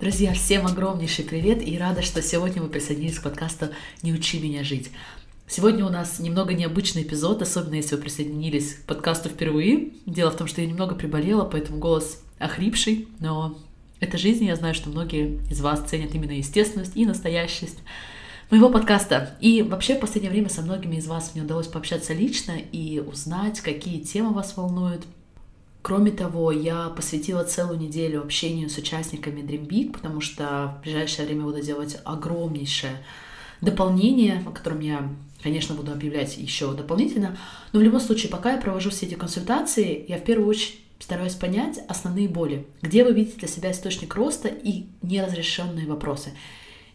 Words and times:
Друзья, 0.00 0.32
всем 0.32 0.64
огромнейший 0.64 1.24
привет 1.24 1.60
и 1.60 1.76
рада, 1.76 2.02
что 2.02 2.22
сегодня 2.22 2.62
вы 2.62 2.68
присоединились 2.68 3.18
к 3.18 3.24
подкасту 3.24 3.70
«Не 4.02 4.12
учи 4.12 4.38
меня 4.38 4.62
жить». 4.62 4.92
Сегодня 5.48 5.84
у 5.84 5.88
нас 5.88 6.20
немного 6.20 6.54
необычный 6.54 7.02
эпизод, 7.02 7.42
особенно 7.42 7.74
если 7.74 7.96
вы 7.96 8.02
присоединились 8.02 8.74
к 8.74 8.84
подкасту 8.84 9.28
впервые. 9.28 9.88
Дело 10.06 10.30
в 10.30 10.36
том, 10.36 10.46
что 10.46 10.60
я 10.60 10.68
немного 10.68 10.94
приболела, 10.94 11.44
поэтому 11.44 11.78
голос 11.78 12.22
охрипший, 12.38 13.08
но 13.18 13.58
это 13.98 14.18
жизнь, 14.18 14.44
я 14.44 14.54
знаю, 14.54 14.72
что 14.76 14.88
многие 14.88 15.40
из 15.50 15.60
вас 15.60 15.80
ценят 15.80 16.14
именно 16.14 16.30
естественность 16.30 16.92
и 16.94 17.04
настоящесть 17.04 17.78
моего 18.50 18.70
подкаста. 18.70 19.36
И 19.40 19.62
вообще 19.62 19.96
в 19.96 20.00
последнее 20.00 20.30
время 20.30 20.48
со 20.48 20.62
многими 20.62 20.94
из 20.94 21.08
вас 21.08 21.32
мне 21.34 21.42
удалось 21.42 21.66
пообщаться 21.66 22.14
лично 22.14 22.52
и 22.52 23.00
узнать, 23.00 23.60
какие 23.62 24.00
темы 24.00 24.32
вас 24.32 24.56
волнуют, 24.56 25.02
Кроме 25.88 26.10
того, 26.10 26.52
я 26.52 26.90
посвятила 26.90 27.44
целую 27.44 27.78
неделю 27.78 28.20
общению 28.20 28.68
с 28.68 28.76
участниками 28.76 29.40
Dream 29.40 29.66
Big, 29.66 29.92
потому 29.92 30.20
что 30.20 30.76
в 30.78 30.82
ближайшее 30.82 31.24
время 31.24 31.44
буду 31.44 31.62
делать 31.62 31.98
огромнейшее 32.04 33.02
дополнение, 33.62 34.44
о 34.46 34.50
котором 34.50 34.80
я, 34.80 35.10
конечно, 35.42 35.74
буду 35.74 35.90
объявлять 35.90 36.36
еще 36.36 36.74
дополнительно. 36.74 37.38
Но 37.72 37.80
в 37.80 37.82
любом 37.82 38.00
случае, 38.00 38.30
пока 38.30 38.52
я 38.52 38.60
провожу 38.60 38.90
все 38.90 39.06
эти 39.06 39.14
консультации, 39.14 40.04
я 40.06 40.18
в 40.18 40.24
первую 40.24 40.50
очередь 40.50 40.78
стараюсь 40.98 41.36
понять 41.36 41.80
основные 41.88 42.28
боли, 42.28 42.66
где 42.82 43.02
вы 43.02 43.14
видите 43.14 43.38
для 43.38 43.48
себя 43.48 43.70
источник 43.72 44.14
роста 44.14 44.48
и 44.48 44.88
неразрешенные 45.00 45.86
вопросы. 45.86 46.34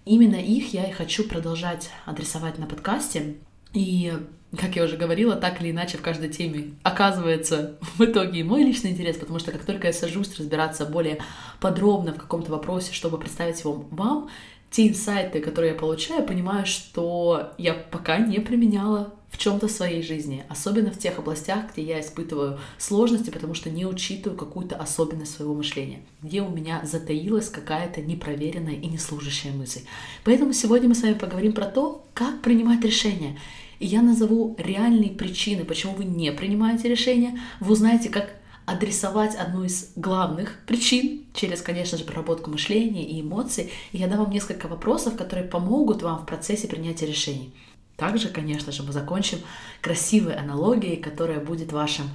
Именно 0.05 0.35
их 0.35 0.71
я 0.71 0.85
и 0.87 0.91
хочу 0.91 1.27
продолжать 1.27 1.89
адресовать 2.05 2.59
на 2.59 2.67
подкасте. 2.67 3.37
И 3.73 4.13
как 4.59 4.75
я 4.75 4.83
уже 4.83 4.97
говорила, 4.97 5.35
так 5.35 5.61
или 5.61 5.71
иначе 5.71 5.97
в 5.97 6.01
каждой 6.01 6.29
теме 6.29 6.73
оказывается 6.83 7.77
в 7.97 8.03
итоге 8.03 8.43
мой 8.43 8.63
личный 8.63 8.91
интерес, 8.91 9.17
потому 9.17 9.39
что 9.39 9.51
как 9.51 9.65
только 9.65 9.87
я 9.87 9.93
сажусь 9.93 10.37
разбираться 10.37 10.85
более 10.85 11.19
подробно 11.59 12.13
в 12.13 12.17
каком-то 12.17 12.51
вопросе, 12.51 12.93
чтобы 12.93 13.17
представить 13.17 13.59
его 13.61 13.85
вам, 13.91 14.29
те 14.69 14.87
инсайты, 14.87 15.39
которые 15.39 15.73
я 15.73 15.79
получаю, 15.79 16.25
понимаю, 16.25 16.65
что 16.65 17.53
я 17.59 17.73
пока 17.73 18.17
не 18.17 18.39
применяла 18.39 19.13
в 19.29 19.37
чем-то 19.37 19.67
своей 19.67 20.03
жизни, 20.03 20.43
особенно 20.49 20.91
в 20.91 20.97
тех 20.97 21.17
областях, 21.17 21.73
где 21.73 21.83
я 21.83 21.99
испытываю 21.99 22.59
сложности, 22.77 23.31
потому 23.31 23.55
что 23.55 23.71
не 23.71 23.85
учитываю 23.85 24.37
какую-то 24.37 24.75
особенность 24.75 25.35
своего 25.35 25.55
мышления, 25.55 26.01
где 26.21 26.41
у 26.41 26.49
меня 26.49 26.81
затаилась 26.83 27.49
какая-то 27.49 28.01
непроверенная 28.01 28.75
и 28.75 28.87
неслужащая 28.87 29.51
мысль. 29.51 29.81
Поэтому 30.23 30.53
сегодня 30.53 30.89
мы 30.89 30.95
с 30.95 31.01
вами 31.01 31.13
поговорим 31.13 31.53
про 31.53 31.65
то, 31.65 32.03
как 32.13 32.41
принимать 32.41 32.83
решения. 32.83 33.39
И 33.83 33.85
я 33.85 34.01
назову 34.01 34.55
реальные 34.57 35.09
причины, 35.09 35.65
почему 35.65 35.93
вы 35.93 36.05
не 36.05 36.31
принимаете 36.31 36.87
решения. 36.87 37.37
Вы 37.59 37.73
узнаете, 37.73 38.07
как 38.07 38.33
адресовать 38.65 39.35
одну 39.35 39.65
из 39.65 39.91
главных 39.97 40.61
причин 40.65 41.25
через, 41.33 41.61
конечно 41.61 41.97
же, 41.97 42.05
проработку 42.05 42.49
мышления 42.49 43.03
и 43.03 43.19
эмоций. 43.19 43.73
И 43.91 43.97
я 43.97 44.07
дам 44.07 44.19
вам 44.19 44.31
несколько 44.31 44.69
вопросов, 44.69 45.17
которые 45.17 45.45
помогут 45.45 46.01
вам 46.01 46.19
в 46.19 46.25
процессе 46.25 46.69
принятия 46.69 47.07
решений. 47.07 47.53
Также, 47.97 48.29
конечно 48.29 48.71
же, 48.71 48.83
мы 48.83 48.93
закончим 48.93 49.39
красивой 49.81 50.35
аналогией, 50.35 50.95
которая 50.95 51.41
будет 51.41 51.73
вашим 51.73 52.05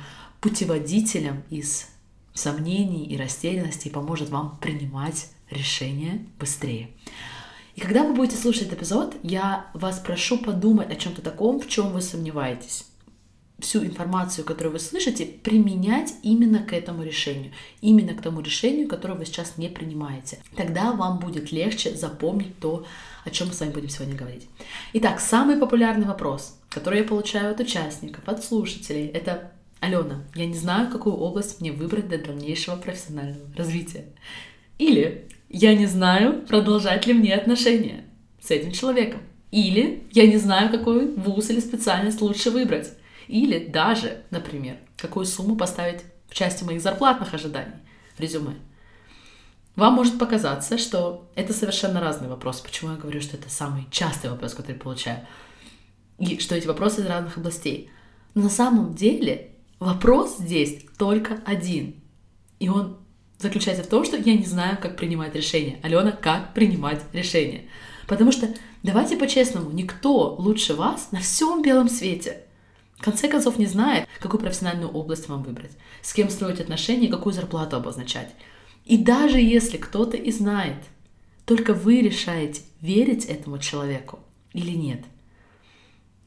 путеводителем 0.40 1.42
из 1.50 1.88
сомнений 2.32 3.04
и 3.04 3.18
растерянности 3.18 3.88
и 3.88 3.92
поможет 3.92 4.30
вам 4.30 4.56
принимать 4.62 5.26
решения 5.50 6.24
быстрее. 6.40 6.88
И 7.78 7.80
когда 7.80 8.02
вы 8.02 8.12
будете 8.12 8.36
слушать 8.36 8.62
этот 8.62 8.80
эпизод, 8.80 9.14
я 9.22 9.70
вас 9.72 10.00
прошу 10.00 10.36
подумать 10.36 10.90
о 10.90 10.96
чем-то 10.96 11.22
таком, 11.22 11.60
в 11.60 11.68
чем 11.68 11.92
вы 11.92 12.02
сомневаетесь 12.02 12.86
всю 13.60 13.84
информацию, 13.84 14.44
которую 14.44 14.72
вы 14.72 14.80
слышите, 14.80 15.24
применять 15.24 16.12
именно 16.24 16.58
к 16.58 16.72
этому 16.72 17.04
решению, 17.04 17.52
именно 17.80 18.14
к 18.14 18.20
тому 18.20 18.40
решению, 18.40 18.88
которое 18.88 19.14
вы 19.14 19.26
сейчас 19.26 19.58
не 19.58 19.68
принимаете. 19.68 20.40
Тогда 20.56 20.90
вам 20.90 21.20
будет 21.20 21.52
легче 21.52 21.94
запомнить 21.94 22.58
то, 22.58 22.84
о 23.24 23.30
чем 23.30 23.46
мы 23.46 23.54
с 23.54 23.60
вами 23.60 23.70
будем 23.70 23.90
сегодня 23.90 24.16
говорить. 24.16 24.48
Итак, 24.94 25.20
самый 25.20 25.56
популярный 25.56 26.06
вопрос, 26.06 26.58
который 26.70 27.02
я 27.02 27.04
получаю 27.04 27.52
от 27.52 27.60
участников, 27.60 28.28
от 28.28 28.44
слушателей, 28.44 29.06
это 29.06 29.52
Алена, 29.78 30.24
я 30.34 30.46
не 30.46 30.58
знаю, 30.58 30.90
какую 30.90 31.14
область 31.14 31.60
мне 31.60 31.70
выбрать 31.70 32.08
для 32.08 32.18
дальнейшего 32.18 32.74
профессионального 32.74 33.54
развития. 33.56 34.06
Или 34.78 35.28
я 35.48 35.74
не 35.74 35.86
знаю, 35.86 36.44
продолжать 36.46 37.06
ли 37.06 37.14
мне 37.14 37.34
отношения 37.34 38.04
с 38.40 38.50
этим 38.50 38.72
человеком. 38.72 39.20
Или 39.50 40.04
я 40.12 40.26
не 40.26 40.36
знаю, 40.36 40.70
какой 40.70 41.08
вуз 41.14 41.50
или 41.50 41.60
специальность 41.60 42.20
лучше 42.20 42.50
выбрать. 42.50 42.92
Или 43.26 43.66
даже, 43.66 44.22
например, 44.30 44.76
какую 44.96 45.26
сумму 45.26 45.56
поставить 45.56 46.02
в 46.28 46.34
части 46.34 46.64
моих 46.64 46.80
зарплатных 46.80 47.34
ожиданий 47.34 47.76
в 48.16 48.20
резюме. 48.20 48.54
Вам 49.74 49.94
может 49.94 50.18
показаться, 50.18 50.76
что 50.76 51.30
это 51.34 51.52
совершенно 51.52 52.00
разный 52.00 52.28
вопрос. 52.28 52.60
Почему 52.60 52.90
я 52.92 52.96
говорю, 52.96 53.20
что 53.20 53.36
это 53.36 53.48
самый 53.48 53.86
частый 53.90 54.28
вопрос, 54.28 54.54
который 54.54 54.74
я 54.74 54.82
получаю? 54.82 55.26
И 56.18 56.38
что 56.40 56.56
эти 56.56 56.66
вопросы 56.66 57.00
из 57.00 57.06
разных 57.06 57.36
областей. 57.38 57.90
Но 58.34 58.42
на 58.42 58.50
самом 58.50 58.94
деле 58.94 59.52
вопрос 59.78 60.38
здесь 60.38 60.84
только 60.98 61.40
один. 61.46 61.94
И 62.58 62.68
он 62.68 62.98
заключается 63.38 63.84
в 63.84 63.88
том, 63.88 64.04
что 64.04 64.16
я 64.16 64.34
не 64.34 64.44
знаю, 64.44 64.78
как 64.80 64.96
принимать 64.96 65.34
решения. 65.34 65.78
Алена, 65.82 66.12
как 66.12 66.54
принимать 66.54 67.00
решения? 67.12 67.62
Потому 68.06 68.32
что, 68.32 68.48
давайте 68.82 69.16
по-честному, 69.16 69.70
никто 69.70 70.34
лучше 70.38 70.74
вас 70.74 71.12
на 71.12 71.20
всем 71.20 71.62
белом 71.62 71.88
свете 71.88 72.42
в 72.98 73.02
конце 73.02 73.28
концов 73.28 73.58
не 73.58 73.66
знает, 73.66 74.08
какую 74.18 74.40
профессиональную 74.40 74.90
область 74.90 75.28
вам 75.28 75.44
выбрать, 75.44 75.70
с 76.02 76.12
кем 76.12 76.30
строить 76.30 76.60
отношения, 76.60 77.08
какую 77.08 77.32
зарплату 77.32 77.76
обозначать. 77.76 78.34
И 78.84 78.98
даже 78.98 79.38
если 79.38 79.76
кто-то 79.76 80.16
и 80.16 80.32
знает, 80.32 80.82
только 81.44 81.74
вы 81.74 82.00
решаете, 82.00 82.62
верить 82.80 83.24
этому 83.24 83.58
человеку 83.58 84.18
или 84.52 84.72
нет. 84.72 85.04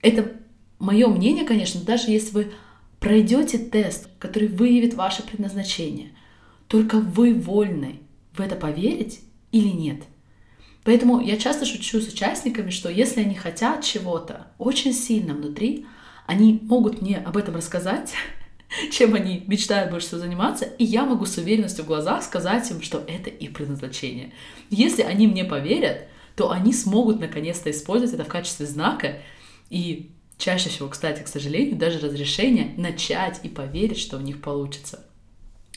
Это 0.01 0.31
мое 0.79 1.07
мнение, 1.07 1.45
конечно, 1.45 1.81
даже 1.81 2.09
если 2.09 2.31
вы 2.31 2.51
пройдете 2.99 3.57
тест, 3.57 4.07
который 4.17 4.47
выявит 4.47 4.93
ваше 4.93 5.23
предназначение, 5.23 6.11
только 6.72 7.00
вы 7.00 7.34
вольны 7.34 8.00
в 8.32 8.40
это 8.40 8.56
поверить 8.56 9.20
или 9.52 9.68
нет. 9.68 10.04
Поэтому 10.86 11.20
я 11.20 11.36
часто 11.36 11.66
шучу 11.66 12.00
с 12.00 12.08
участниками, 12.08 12.70
что 12.70 12.90
если 12.90 13.20
они 13.20 13.36
хотят 13.36 13.84
чего-то 13.84 14.48
очень 14.58 14.94
сильно 14.94 15.34
внутри, 15.34 15.86
они 16.28 16.59
могут 16.64 17.02
мне 17.02 17.18
об 17.18 17.36
этом 17.36 17.58
рассказать, 17.58 18.14
чем 18.92 19.16
они 19.16 19.44
мечтают 19.48 19.92
больше 19.92 20.08
всего 20.08 20.22
заниматься, 20.22 20.64
и 20.64 20.86
я 20.86 21.04
могу 21.04 21.26
с 21.26 21.38
уверенностью 21.38 21.84
в 21.84 21.88
глазах 21.88 22.24
сказать 22.24 22.72
им, 22.72 22.82
что 22.82 23.03
это 23.06 23.30
их 23.30 23.52
предназначение. 23.52 24.32
Если 24.70 25.02
они 25.02 25.28
мне 25.28 25.44
поверят, 25.44 26.08
то 26.38 26.52
они 26.52 26.72
смогут 26.72 27.20
наконец-то 27.20 27.70
использовать 27.70 28.14
это 28.14 28.24
в 28.24 28.30
качестве 28.30 28.66
знака 28.66 29.18
и 29.70 30.12
чаще 30.38 30.70
всего, 30.70 30.88
кстати, 30.88 31.22
к 31.22 31.28
сожалению, 31.28 31.76
даже 31.76 32.00
разрешение 32.00 32.74
начать 32.78 33.42
и 33.44 33.50
поверить, 33.50 34.00
что 34.00 34.16
у 34.16 34.22
них 34.22 34.42
получится. 34.42 35.06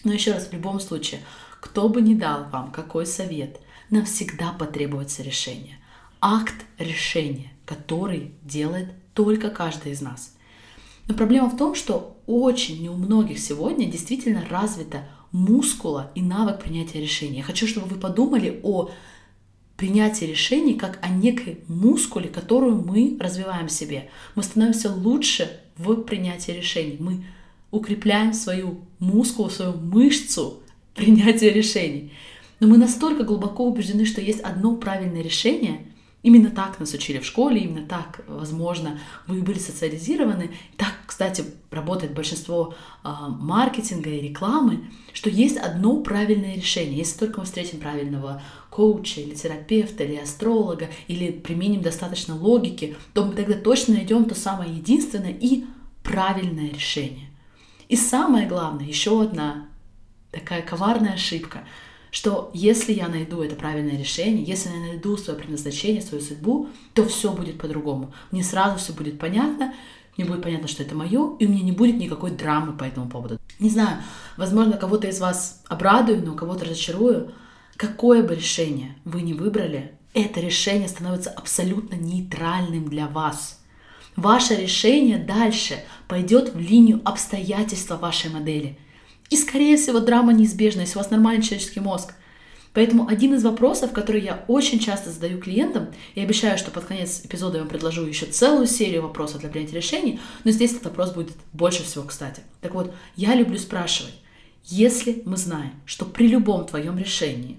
Но 0.04 0.12
еще 0.12 0.32
раз, 0.32 0.46
в 0.46 0.52
любом 0.52 0.80
случае, 0.80 1.20
кто 1.60 1.88
бы 1.88 2.02
ни 2.02 2.14
дал 2.14 2.44
вам 2.50 2.70
какой 2.70 3.06
совет, 3.06 3.60
навсегда 3.90 4.52
потребуется 4.52 5.22
решение. 5.22 5.78
Акт 6.20 6.54
решения, 6.78 7.52
который 7.64 8.32
делает 8.42 8.88
только 9.14 9.50
каждый 9.50 9.92
из 9.92 10.00
нас. 10.00 10.34
Но 11.06 11.14
проблема 11.14 11.48
в 11.48 11.56
том, 11.56 11.74
что 11.74 12.16
очень 12.26 12.80
не 12.80 12.88
у 12.88 12.96
многих 12.96 13.38
сегодня 13.38 13.86
действительно 13.86 14.44
развита 14.48 15.06
мускула 15.32 16.10
и 16.14 16.22
навык 16.22 16.60
принятия 16.60 17.00
решений. 17.00 17.38
Я 17.38 17.42
хочу, 17.42 17.66
чтобы 17.66 17.88
вы 17.88 17.96
подумали 17.96 18.60
о 18.62 18.90
принятии 19.76 20.24
решений 20.24 20.74
как 20.74 20.98
о 21.02 21.08
некой 21.08 21.60
мускуле, 21.66 22.28
которую 22.28 22.76
мы 22.76 23.16
развиваем 23.20 23.68
в 23.68 23.72
себе. 23.72 24.08
Мы 24.34 24.42
становимся 24.42 24.92
лучше 24.92 25.60
в 25.76 25.96
принятии 26.02 26.52
решений. 26.52 26.96
Мы 27.00 27.24
укрепляем 27.74 28.32
свою 28.32 28.80
мускулу, 28.98 29.50
свою 29.50 29.72
мышцу 29.72 30.62
принятия 30.94 31.50
решений. 31.50 32.12
Но 32.60 32.68
мы 32.68 32.78
настолько 32.78 33.24
глубоко 33.24 33.66
убеждены, 33.66 34.06
что 34.06 34.20
есть 34.20 34.40
одно 34.40 34.76
правильное 34.76 35.22
решение, 35.22 35.86
Именно 36.24 36.50
так 36.50 36.80
нас 36.80 36.94
учили 36.94 37.18
в 37.18 37.26
школе, 37.26 37.60
именно 37.60 37.86
так, 37.86 38.24
возможно, 38.26 38.98
вы 39.26 39.42
были 39.42 39.58
социализированы. 39.58 40.52
Так, 40.78 40.94
кстати, 41.06 41.44
работает 41.70 42.14
большинство 42.14 42.74
э, 43.04 43.08
маркетинга 43.28 44.08
и 44.08 44.22
рекламы, 44.22 44.88
что 45.12 45.28
есть 45.28 45.58
одно 45.58 45.98
правильное 45.98 46.54
решение. 46.54 46.96
Если 46.96 47.18
только 47.18 47.40
мы 47.40 47.44
встретим 47.44 47.78
правильного 47.78 48.40
коуча 48.70 49.20
или 49.20 49.34
терапевта 49.34 50.04
или 50.04 50.16
астролога, 50.16 50.88
или 51.08 51.30
применим 51.30 51.82
достаточно 51.82 52.34
логики, 52.34 52.96
то 53.12 53.26
мы 53.26 53.34
тогда 53.34 53.58
точно 53.58 53.96
найдем 53.96 54.24
то 54.24 54.34
самое 54.34 54.74
единственное 54.74 55.36
и 55.38 55.64
правильное 56.02 56.70
решение. 56.70 57.28
И 57.88 57.96
самое 57.96 58.46
главное, 58.46 58.86
еще 58.86 59.22
одна 59.22 59.68
такая 60.30 60.62
коварная 60.62 61.14
ошибка, 61.14 61.64
что 62.10 62.50
если 62.54 62.92
я 62.92 63.08
найду 63.08 63.42
это 63.42 63.56
правильное 63.56 63.98
решение, 63.98 64.44
если 64.44 64.70
я 64.70 64.76
найду 64.76 65.16
свое 65.16 65.38
предназначение, 65.38 66.00
свою 66.00 66.22
судьбу, 66.22 66.68
то 66.92 67.04
все 67.06 67.32
будет 67.32 67.58
по-другому. 67.58 68.12
Мне 68.30 68.44
сразу 68.44 68.78
все 68.78 68.92
будет 68.92 69.18
понятно, 69.18 69.74
мне 70.16 70.24
будет 70.24 70.42
понятно, 70.42 70.68
что 70.68 70.82
это 70.82 70.94
мое, 70.94 71.36
и 71.38 71.46
у 71.46 71.48
меня 71.48 71.62
не 71.62 71.72
будет 71.72 71.96
никакой 71.96 72.30
драмы 72.30 72.72
по 72.72 72.84
этому 72.84 73.08
поводу. 73.08 73.40
Не 73.58 73.68
знаю, 73.68 73.98
возможно, 74.36 74.76
кого-то 74.76 75.08
из 75.08 75.18
вас 75.20 75.62
обрадую, 75.68 76.24
но 76.24 76.34
кого-то 76.34 76.64
разочарую. 76.66 77.32
Какое 77.76 78.22
бы 78.22 78.36
решение 78.36 78.96
вы 79.04 79.22
не 79.22 79.34
выбрали, 79.34 79.98
это 80.12 80.40
решение 80.40 80.88
становится 80.88 81.30
абсолютно 81.30 81.96
нейтральным 81.96 82.88
для 82.88 83.08
вас. 83.08 83.63
Ваше 84.16 84.54
решение 84.54 85.18
дальше 85.18 85.82
пойдет 86.08 86.54
в 86.54 86.58
линию 86.58 87.00
обстоятельства 87.04 87.96
вашей 87.96 88.30
модели. 88.30 88.78
И, 89.30 89.36
скорее 89.36 89.76
всего, 89.76 90.00
драма 90.00 90.32
неизбежна, 90.32 90.80
если 90.80 90.96
у 90.96 91.02
вас 91.02 91.10
нормальный 91.10 91.42
человеческий 91.42 91.80
мозг– 91.80 92.14
Поэтому 92.74 93.06
один 93.06 93.34
из 93.34 93.44
вопросов, 93.44 93.92
который 93.92 94.20
я 94.20 94.44
очень 94.48 94.80
часто 94.80 95.10
задаю 95.10 95.40
клиентам, 95.40 95.88
и 96.16 96.20
обещаю, 96.20 96.58
что 96.58 96.72
под 96.72 96.84
конец 96.84 97.22
эпизода 97.24 97.56
я 97.56 97.62
вам 97.62 97.70
предложу 97.70 98.04
еще 98.04 98.26
целую 98.26 98.66
серию 98.66 99.02
вопросов 99.02 99.40
для 99.40 99.48
принятия 99.48 99.76
решений, 99.76 100.20
но 100.42 100.50
здесь 100.50 100.72
этот 100.72 100.86
вопрос 100.86 101.12
будет 101.12 101.36
больше 101.52 101.84
всего 101.84 102.02
кстати. 102.02 102.42
Так 102.60 102.74
вот, 102.74 102.92
я 103.14 103.36
люблю 103.36 103.58
спрашивать, 103.58 104.14
если 104.64 105.22
мы 105.24 105.36
знаем, 105.36 105.70
что 105.86 106.04
при 106.04 106.26
любом 106.26 106.66
твоем 106.66 106.98
решении 106.98 107.58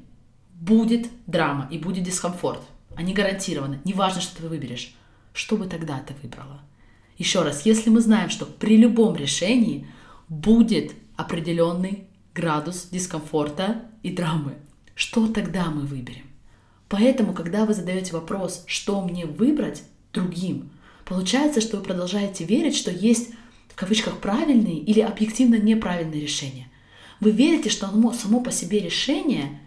будет 0.53 1.07
драма 1.27 1.69
и 1.71 1.77
будет 1.77 2.03
дискомфорт, 2.03 2.61
они 2.97 3.13
гарантированы, 3.13 3.79
неважно, 3.85 4.19
что 4.19 4.35
ты 4.41 4.47
выберешь, 4.47 4.95
что 5.35 5.57
бы 5.57 5.67
тогда 5.67 5.99
ты 5.99 6.15
выбрала? 6.23 6.61
Еще 7.17 7.41
раз, 7.43 7.65
если 7.65 7.89
мы 7.89 7.99
знаем, 7.99 8.29
что 8.29 8.45
при 8.45 8.77
любом 8.77 9.15
решении 9.15 9.85
будет 10.29 10.93
определенный 11.17 12.05
градус 12.33 12.87
дискомфорта 12.91 13.83
и 14.01 14.11
драмы, 14.11 14.55
что 14.95 15.27
тогда 15.27 15.65
мы 15.65 15.81
выберем? 15.81 16.25
Поэтому, 16.87 17.33
когда 17.33 17.65
вы 17.65 17.73
задаете 17.73 18.13
вопрос, 18.13 18.63
что 18.65 19.01
мне 19.01 19.25
выбрать 19.25 19.83
другим, 20.13 20.69
получается, 21.03 21.59
что 21.59 21.77
вы 21.77 21.83
продолжаете 21.83 22.45
верить, 22.45 22.75
что 22.75 22.89
есть 22.89 23.31
в 23.67 23.75
кавычках 23.75 24.19
правильные 24.19 24.77
или 24.77 25.01
объективно 25.01 25.55
неправильные 25.55 26.21
решения. 26.21 26.69
Вы 27.19 27.31
верите, 27.31 27.69
что 27.69 27.87
само 28.13 28.39
по 28.39 28.51
себе 28.51 28.79
решение, 28.79 29.59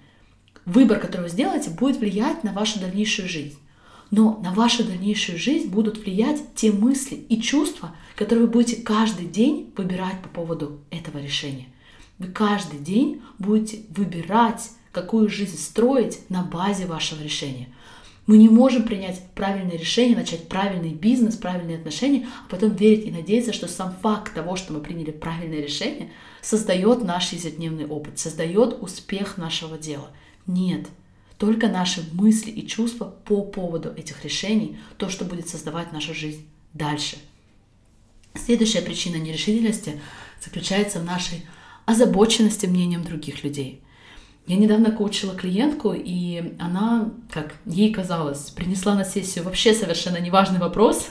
выбор, 0.64 0.98
который 0.98 1.24
вы 1.24 1.28
сделаете, 1.28 1.70
будет 1.70 1.98
влиять 1.98 2.42
на 2.42 2.52
вашу 2.52 2.80
дальнейшую 2.80 3.28
жизнь. 3.28 3.58
Но 4.10 4.40
на 4.42 4.52
вашу 4.52 4.84
дальнейшую 4.84 5.38
жизнь 5.38 5.68
будут 5.68 5.98
влиять 5.98 6.54
те 6.54 6.72
мысли 6.72 7.14
и 7.14 7.40
чувства, 7.40 7.94
которые 8.16 8.46
вы 8.46 8.52
будете 8.52 8.82
каждый 8.82 9.26
день 9.26 9.72
выбирать 9.76 10.22
по 10.22 10.28
поводу 10.28 10.80
этого 10.90 11.18
решения. 11.18 11.66
Вы 12.18 12.28
каждый 12.28 12.80
день 12.80 13.22
будете 13.38 13.82
выбирать 13.90 14.70
какую 14.92 15.28
жизнь 15.28 15.58
строить 15.58 16.20
на 16.28 16.42
базе 16.42 16.86
вашего 16.86 17.22
решения. 17.22 17.68
Мы 18.26 18.36
не 18.36 18.48
можем 18.48 18.82
принять 18.82 19.22
правильное 19.34 19.78
решение, 19.78 20.16
начать 20.16 20.48
правильный 20.48 20.92
бизнес, 20.92 21.36
правильные 21.36 21.78
отношения, 21.78 22.28
а 22.46 22.50
потом 22.50 22.74
верить 22.74 23.06
и 23.06 23.10
надеяться, 23.10 23.54
что 23.54 23.68
сам 23.68 23.94
факт 24.02 24.34
того, 24.34 24.56
что 24.56 24.74
мы 24.74 24.80
приняли 24.80 25.12
правильное 25.12 25.62
решение, 25.62 26.10
создает 26.42 27.02
наш 27.04 27.32
ежедневный 27.32 27.86
опыт, 27.86 28.18
создает 28.18 28.82
успех 28.82 29.38
нашего 29.38 29.78
дела. 29.78 30.10
Нет, 30.46 30.88
только 31.38 31.68
наши 31.68 32.02
мысли 32.12 32.50
и 32.50 32.66
чувства 32.66 33.04
по 33.24 33.42
поводу 33.42 33.90
этих 33.90 34.24
решений, 34.24 34.78
то, 34.96 35.08
что 35.08 35.24
будет 35.24 35.48
создавать 35.48 35.92
нашу 35.92 36.14
жизнь 36.14 36.46
дальше. 36.74 37.16
Следующая 38.34 38.82
причина 38.82 39.16
нерешительности 39.16 40.00
заключается 40.40 41.00
в 41.00 41.04
нашей 41.04 41.46
озабоченности 41.86 42.66
мнением 42.66 43.04
других 43.04 43.42
людей– 43.44 43.82
я 44.48 44.56
недавно 44.56 44.90
коучила 44.90 45.34
клиентку, 45.34 45.92
и 45.94 46.54
она, 46.58 47.10
как 47.30 47.52
ей 47.66 47.92
казалось, 47.92 48.48
принесла 48.48 48.94
на 48.94 49.04
сессию 49.04 49.44
вообще 49.44 49.74
совершенно 49.74 50.16
неважный 50.16 50.58
вопрос. 50.58 51.10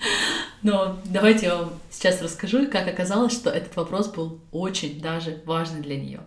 Но 0.62 0.98
давайте 1.06 1.46
я 1.46 1.56
вам 1.56 1.70
сейчас 1.90 2.20
расскажу, 2.20 2.68
как 2.70 2.86
оказалось, 2.86 3.32
что 3.32 3.48
этот 3.48 3.74
вопрос 3.76 4.08
был 4.08 4.40
очень 4.52 5.00
даже 5.00 5.40
важный 5.46 5.80
для 5.80 5.96
нее. 5.96 6.20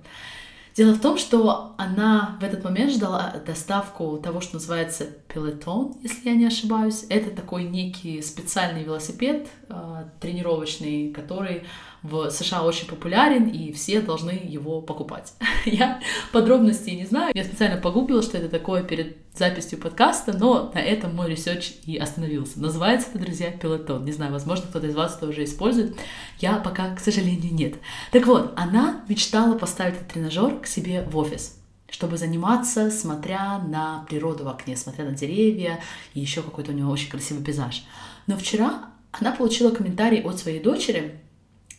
Дело 0.80 0.94
в 0.94 1.02
том, 1.02 1.18
что 1.18 1.76
она 1.78 2.38
в 2.40 2.44
этот 2.46 2.64
момент 2.64 2.94
ждала 2.94 3.36
доставку 3.46 4.18
того, 4.24 4.40
что 4.40 4.54
называется 4.54 5.08
пелотон, 5.28 5.94
если 6.02 6.30
я 6.30 6.36
не 6.36 6.46
ошибаюсь. 6.46 7.06
Это 7.10 7.32
такой 7.32 7.64
некий 7.66 8.22
специальный 8.22 8.86
велосипед 8.86 9.50
э, 9.68 10.06
тренировочный, 10.22 11.12
который 11.12 11.64
в 12.04 12.30
США 12.30 12.64
очень 12.64 12.88
популярен, 12.88 13.48
и 13.48 13.72
все 13.74 14.02
должны 14.02 14.32
его 14.32 14.82
покупать. 14.82 15.34
Я 15.66 16.00
подробностей 16.32 16.96
не 16.96 17.06
знаю. 17.06 17.32
Я 17.34 17.44
специально 17.44 17.80
погуглила, 17.80 18.22
что 18.22 18.38
это 18.38 18.50
такое 18.50 18.84
перед 18.84 19.18
записью 19.36 19.80
подкаста, 19.80 20.38
но 20.38 20.72
на 20.74 20.80
этом 20.80 21.16
мой 21.16 21.30
research 21.30 21.74
и 21.86 21.98
остановился. 21.98 22.60
Называется 22.60 23.10
это, 23.10 23.20
друзья, 23.20 23.52
пилотон. 23.52 24.06
Не 24.06 24.12
знаю, 24.12 24.32
возможно, 24.32 24.68
кто-то 24.68 24.88
из 24.88 24.96
вас 24.96 25.18
это 25.18 25.28
уже 25.28 25.44
использует. 25.44 25.96
Я 26.40 26.58
пока, 26.58 26.96
к 26.96 27.00
сожалению, 27.00 27.54
нет. 27.54 27.76
Так 28.12 28.26
вот, 28.26 28.54
она 28.56 29.04
мечтала 29.08 29.58
поставить 29.58 29.96
этот 29.96 30.08
тренажер 30.10 30.60
к 30.60 30.68
себе 30.68 31.04
в 31.04 31.18
офис 31.18 31.56
чтобы 31.92 32.18
заниматься, 32.18 32.92
смотря 32.92 33.60
на 33.60 34.06
природу 34.08 34.44
в 34.44 34.48
окне, 34.48 34.78
смотря 34.78 35.06
на 35.06 35.12
деревья, 35.12 35.80
и 36.14 36.20
еще 36.20 36.44
какой-то 36.44 36.72
у 36.72 36.76
него 36.76 36.92
очень 36.92 37.10
красивый 37.10 37.44
пейзаж. 37.44 37.84
Но 38.28 38.38
вчера 38.38 38.90
она 39.12 39.32
получила 39.32 39.72
комментарий 39.72 40.22
от 40.22 40.38
своей 40.38 40.62
дочери, 40.62 41.20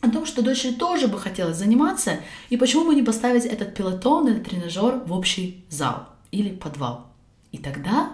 о 0.01 0.09
том, 0.09 0.25
что 0.25 0.41
дочери 0.41 0.73
тоже 0.73 1.07
бы 1.07 1.19
хотелось 1.19 1.57
заниматься, 1.57 2.19
и 2.49 2.57
почему 2.57 2.85
бы 2.85 2.95
не 2.95 3.03
поставить 3.03 3.45
этот 3.45 3.75
пилотон, 3.75 4.27
этот 4.27 4.49
тренажер 4.49 5.03
в 5.05 5.13
общий 5.13 5.63
зал 5.69 6.09
или 6.31 6.49
подвал. 6.49 7.11
И 7.51 7.57
тогда 7.57 8.13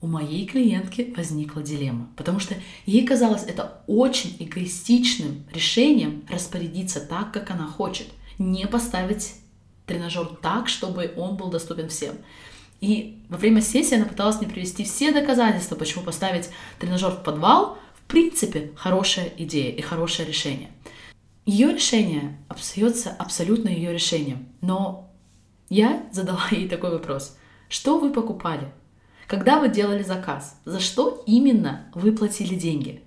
у 0.00 0.06
моей 0.06 0.46
клиентки 0.46 1.12
возникла 1.14 1.62
дилемма, 1.62 2.08
потому 2.16 2.40
что 2.40 2.54
ей 2.86 3.06
казалось 3.06 3.44
это 3.44 3.82
очень 3.86 4.34
эгоистичным 4.38 5.44
решением 5.52 6.24
распорядиться 6.30 7.00
так, 7.00 7.32
как 7.32 7.50
она 7.50 7.66
хочет, 7.66 8.06
не 8.38 8.66
поставить 8.66 9.34
тренажер 9.84 10.26
так, 10.40 10.68
чтобы 10.68 11.12
он 11.16 11.36
был 11.36 11.50
доступен 11.50 11.90
всем. 11.90 12.14
И 12.80 13.22
во 13.28 13.36
время 13.36 13.60
сессии 13.60 13.96
она 13.96 14.06
пыталась 14.06 14.40
мне 14.40 14.48
привести 14.48 14.84
все 14.84 15.12
доказательства, 15.12 15.74
почему 15.74 16.02
поставить 16.02 16.48
тренажер 16.78 17.10
в 17.10 17.22
подвал– 17.22 17.76
принципе 18.10 18.72
хорошая 18.76 19.32
идея 19.38 19.72
и 19.72 19.80
хорошее 19.80 20.28
решение. 20.28 20.70
Ее 21.46 21.72
решение 21.72 22.38
остается 22.48 23.10
абсолютно 23.10 23.68
ее 23.68 23.92
решением. 23.92 24.48
Но 24.60 25.10
я 25.68 26.06
задала 26.12 26.44
ей 26.50 26.68
такой 26.68 26.90
вопрос. 26.90 27.36
Что 27.68 27.98
вы 27.98 28.12
покупали? 28.12 28.72
Когда 29.26 29.60
вы 29.60 29.68
делали 29.68 30.02
заказ? 30.02 30.60
За 30.64 30.80
что 30.80 31.22
именно 31.26 31.90
вы 31.94 32.12
платили 32.12 32.54
деньги? 32.54 33.02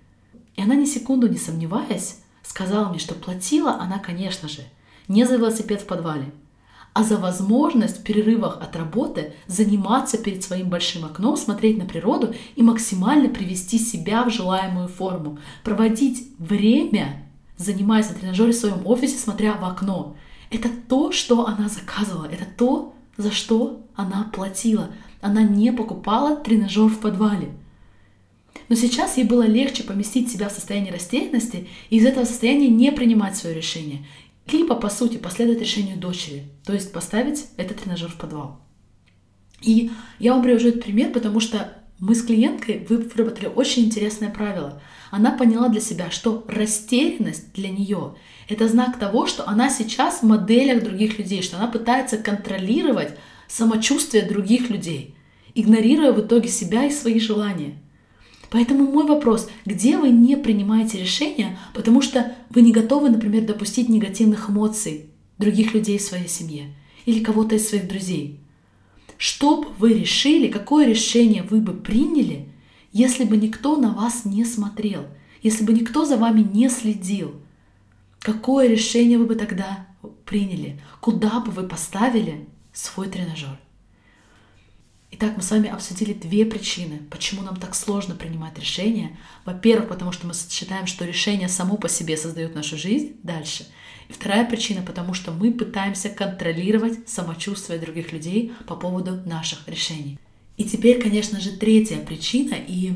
И 0.56 0.62
она 0.62 0.76
ни 0.76 0.86
секунду 0.86 1.28
не 1.28 1.38
сомневаясь 1.38 2.24
сказала 2.44 2.90
мне, 2.90 3.00
что 3.00 3.16
платила 3.16 3.80
она, 3.80 4.00
конечно 4.00 4.48
же, 4.48 4.62
не 5.08 5.26
за 5.26 5.38
велосипед 5.38 5.82
в 5.82 5.88
подвале, 5.88 6.32
а 6.94 7.04
за 7.04 7.18
возможность 7.18 8.00
в 8.00 8.04
перерывах 8.04 8.60
от 8.62 8.76
работы 8.76 9.34
заниматься 9.48 10.18
перед 10.18 10.44
своим 10.44 10.70
большим 10.70 11.06
окном, 11.06 11.36
смотреть 11.36 11.78
на 11.78 11.86
природу 11.86 12.34
и 12.56 12.62
максимально 12.62 13.30
привести 13.30 13.80
себя 13.80 14.24
в 14.24 14.30
желаемую 14.30 14.88
форму, 14.88 15.40
проводить 15.64 16.28
время, 16.38 17.28
занимаясь 17.58 18.10
на 18.10 18.16
тренажере 18.16 18.52
в 18.52 18.56
своем 18.56 18.86
офисе, 18.86 19.18
смотря 19.18 19.54
в 19.54 19.66
окно. 19.66 20.16
Это 20.52 20.70
то, 20.88 21.12
что 21.12 21.48
она 21.48 21.68
заказывала, 21.68 22.26
это 22.26 22.46
то, 22.58 22.94
за 23.18 23.32
что 23.32 23.82
она 23.96 24.30
платила. 24.32 24.90
Она 25.20 25.42
не 25.42 25.72
покупала 25.72 26.36
тренажер 26.36 26.86
в 26.90 27.00
подвале. 27.00 27.50
Но 28.70 28.76
сейчас 28.76 29.18
ей 29.18 29.24
было 29.24 29.44
легче 29.44 29.84
поместить 29.84 30.32
себя 30.32 30.50
в 30.50 30.52
состояние 30.52 30.94
растерянности 30.94 31.68
и 31.90 31.98
из 31.98 32.06
этого 32.06 32.26
состояния 32.26 32.70
не 32.70 32.92
принимать 32.92 33.36
свое 33.36 33.56
решение 33.56 34.06
либо, 34.52 34.76
по 34.76 34.90
сути, 34.90 35.18
последовать 35.18 35.62
решению 35.62 35.98
дочери, 35.98 36.44
то 36.66 36.74
есть 36.74 36.92
поставить 36.92 37.46
этот 37.58 37.82
тренажер 37.82 38.10
в 38.10 38.18
подвал. 38.18 38.60
И 39.62 39.92
я 40.20 40.34
вам 40.34 40.44
привожу 40.44 40.70
этот 40.70 40.84
пример, 40.84 41.12
потому 41.12 41.40
что 41.40 41.78
мы 42.00 42.16
с 42.16 42.24
клиенткой 42.24 42.86
выработали 42.90 43.48
очень 43.48 43.86
интересное 43.86 44.30
правило. 44.30 44.82
Она 45.10 45.32
поняла 45.32 45.70
для 45.70 45.80
себя, 45.80 46.12
что 46.12 46.44
растерянность 46.48 47.54
для 47.54 47.70
нее— 47.70 48.16
это 48.50 48.68
знак 48.68 49.00
того, 49.00 49.26
что 49.26 49.48
она 49.48 49.70
сейчас 49.70 50.20
в 50.20 50.24
моделях 50.24 50.84
других 50.84 51.18
людей, 51.18 51.42
что 51.42 51.58
она 51.58 51.68
пытается 51.68 52.18
контролировать 52.18 53.18
самочувствие 53.48 54.26
других 54.26 54.70
людей, 54.70 55.16
игнорируя 55.56 56.12
в 56.12 56.20
итоге 56.20 56.50
себя 56.50 56.86
и 56.86 56.92
свои 56.92 57.20
желания. 57.20 57.78
Поэтому 58.54 58.90
мой 58.90 59.06
вопрос, 59.06 59.50
где 59.66 59.98
вы 59.98 60.10
не 60.10 60.38
принимаете 60.38 61.00
решения, 61.00 61.60
потому 61.74 62.02
что 62.02 62.36
вы 62.52 62.62
не 62.62 62.72
готовы, 62.72 63.10
например, 63.10 63.46
допустить 63.46 63.90
негативных 63.90 64.50
эмоций 64.50 65.08
других 65.38 65.74
людей 65.74 65.98
в 65.98 66.04
своей 66.04 66.30
семье 66.30 66.74
или 67.06 67.22
кого-то 67.22 67.56
из 67.56 67.68
своих 67.68 67.88
друзей? 67.90 68.40
что 69.18 69.62
бы 69.62 69.70
вы 69.80 69.94
решили, 69.94 70.50
какое 70.50 70.86
решение 70.86 71.44
вы 71.44 71.62
бы 71.62 71.74
приняли, 71.74 72.50
если 72.92 73.24
бы 73.24 73.38
никто 73.38 73.78
на 73.78 73.94
вас 73.94 74.26
не 74.26 74.44
смотрел, 74.44 75.06
если 75.42 75.64
бы 75.64 75.72
никто 75.72 76.04
за 76.04 76.18
вами 76.18 76.42
не 76.42 76.70
следил? 76.70 77.34
Какое 78.20 78.68
решение 78.68 79.18
вы 79.18 79.26
бы 79.26 79.36
тогда 79.36 79.88
приняли? 80.26 80.82
Куда 81.00 81.40
бы 81.40 81.52
вы 81.52 81.64
поставили 81.64 82.50
свой 82.74 83.08
тренажер? 83.08 83.58
Итак, 85.16 85.34
мы 85.38 85.44
с 85.44 85.52
вами 85.52 85.70
обсудили 85.70 86.12
две 86.12 86.44
причины, 86.44 87.00
почему 87.12 87.44
нам 87.44 87.56
так 87.58 87.76
сложно 87.76 88.16
принимать 88.16 88.58
решения. 88.58 89.16
Во-первых, 89.46 89.90
потому 89.90 90.12
что 90.12 90.26
мы 90.26 90.34
считаем, 90.34 90.88
что 90.88 91.06
решение 91.06 91.50
само 91.50 91.78
по 91.78 91.88
себе 91.88 92.18
создает 92.18 92.56
нашу 92.56 92.80
жизнь 92.80 93.18
дальше. 93.22 93.68
И 94.10 94.14
вторая 94.14 94.44
причина, 94.44 94.82
потому 94.82 95.14
что 95.14 95.32
мы 95.32 95.54
пытаемся 95.54 96.10
контролировать 96.10 97.08
самочувствие 97.08 97.78
других 97.78 98.12
людей 98.12 98.54
по 98.66 98.76
поводу 98.76 99.22
наших 99.28 99.68
решений. 99.68 100.18
И 100.58 100.64
теперь, 100.64 101.00
конечно 101.00 101.40
же, 101.40 101.52
третья 101.52 102.00
причина, 102.00 102.56
и 102.56 102.94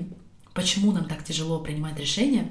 почему 0.55 0.91
нам 0.93 1.05
так 1.05 1.23
тяжело 1.23 1.59
принимать 1.59 1.99
решения, 1.99 2.47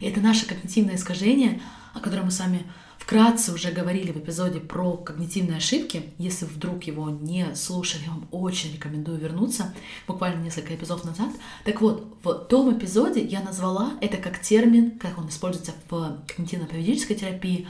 это 0.00 0.20
наше 0.20 0.46
когнитивное 0.46 0.94
искажение, 0.94 1.60
о 1.94 2.00
котором 2.00 2.26
мы 2.26 2.30
с 2.30 2.40
вами 2.40 2.64
вкратце 2.98 3.52
уже 3.52 3.72
говорили 3.72 4.12
в 4.12 4.18
эпизоде 4.18 4.60
про 4.60 4.96
когнитивные 4.96 5.56
ошибки. 5.56 6.12
Если 6.18 6.44
вдруг 6.44 6.84
его 6.84 7.10
не 7.10 7.54
слушали, 7.54 8.04
я 8.04 8.10
вам 8.10 8.28
очень 8.30 8.72
рекомендую 8.72 9.18
вернуться, 9.18 9.74
буквально 10.06 10.42
несколько 10.42 10.74
эпизодов 10.74 11.04
назад. 11.04 11.30
Так 11.64 11.80
вот, 11.80 12.06
в 12.22 12.34
том 12.48 12.76
эпизоде 12.76 13.24
я 13.24 13.42
назвала 13.42 13.94
это 14.00 14.16
как 14.16 14.40
термин, 14.40 14.98
как 14.98 15.18
он 15.18 15.28
используется 15.28 15.72
в 15.88 16.20
когнитивно-поведенческой 16.28 17.16
терапии, 17.16 17.66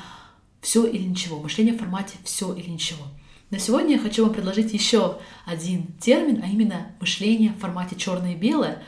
все 0.60 0.84
или 0.84 1.04
ничего, 1.04 1.40
мышление 1.40 1.74
в 1.74 1.78
формате 1.78 2.18
все 2.22 2.52
или 2.52 2.68
ничего. 2.68 3.04
На 3.50 3.58
сегодня 3.58 3.96
я 3.96 3.98
хочу 3.98 4.24
вам 4.24 4.32
предложить 4.32 4.72
еще 4.72 5.18
один 5.44 5.86
термин, 6.00 6.40
а 6.44 6.46
именно 6.46 6.92
мышление 7.00 7.52
в 7.52 7.58
формате 7.58 7.96
черное 7.96 8.34
и 8.34 8.36
белое, 8.36 8.82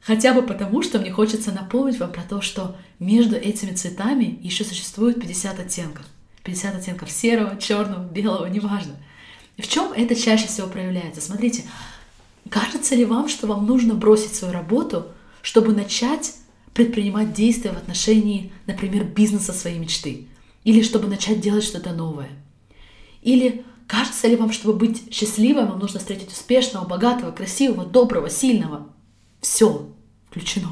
хотя 0.00 0.32
бы 0.32 0.42
потому, 0.42 0.82
что 0.82 0.98
мне 0.98 1.10
хочется 1.10 1.52
напомнить 1.52 1.98
вам 1.98 2.12
про 2.12 2.22
то, 2.22 2.40
что 2.40 2.76
между 2.98 3.36
этими 3.36 3.72
цветами 3.74 4.38
еще 4.42 4.64
существует 4.64 5.20
50 5.20 5.60
оттенков. 5.60 6.06
50 6.44 6.76
оттенков 6.76 7.10
серого, 7.10 7.56
черного, 7.58 8.04
белого, 8.04 8.46
неважно. 8.46 8.94
В 9.58 9.66
чем 9.66 9.92
это 9.92 10.14
чаще 10.14 10.46
всего 10.46 10.68
проявляется? 10.68 11.20
Смотрите, 11.20 11.64
кажется 12.48 12.94
ли 12.94 13.04
вам, 13.04 13.28
что 13.28 13.46
вам 13.46 13.66
нужно 13.66 13.94
бросить 13.94 14.34
свою 14.34 14.54
работу, 14.54 15.08
чтобы 15.42 15.72
начать 15.72 16.34
предпринимать 16.74 17.32
действия 17.32 17.72
в 17.72 17.76
отношении, 17.76 18.52
например, 18.66 19.04
бизнеса 19.04 19.52
своей 19.52 19.78
мечты? 19.78 20.28
Или 20.64 20.82
чтобы 20.82 21.08
начать 21.08 21.40
делать 21.40 21.64
что-то 21.64 21.92
новое? 21.92 22.28
Или 23.22 23.64
кажется 23.86 24.28
ли 24.28 24.36
вам, 24.36 24.52
чтобы 24.52 24.74
быть 24.74 25.12
счастливым, 25.12 25.68
вам 25.68 25.80
нужно 25.80 25.98
встретить 25.98 26.32
успешного, 26.32 26.86
богатого, 26.86 27.32
красивого, 27.32 27.84
доброго, 27.84 28.30
сильного? 28.30 28.86
Все 29.40 29.88
включено. 30.28 30.68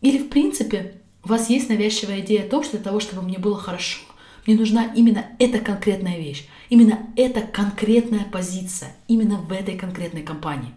Или, 0.00 0.18
в 0.18 0.28
принципе, 0.28 1.00
у 1.24 1.28
вас 1.28 1.50
есть 1.50 1.68
навязчивая 1.68 2.20
идея 2.20 2.44
о 2.44 2.48
том, 2.48 2.62
что 2.62 2.76
для 2.76 2.84
того, 2.84 3.00
чтобы 3.00 3.22
мне 3.22 3.38
было 3.38 3.58
хорошо, 3.58 4.00
мне 4.46 4.56
нужна 4.56 4.92
именно 4.94 5.26
эта 5.38 5.58
конкретная 5.58 6.18
вещь, 6.18 6.46
именно 6.70 6.98
эта 7.16 7.42
конкретная 7.42 8.24
позиция, 8.24 8.96
именно 9.06 9.36
в 9.36 9.52
этой 9.52 9.76
конкретной 9.76 10.22
компании. 10.22 10.74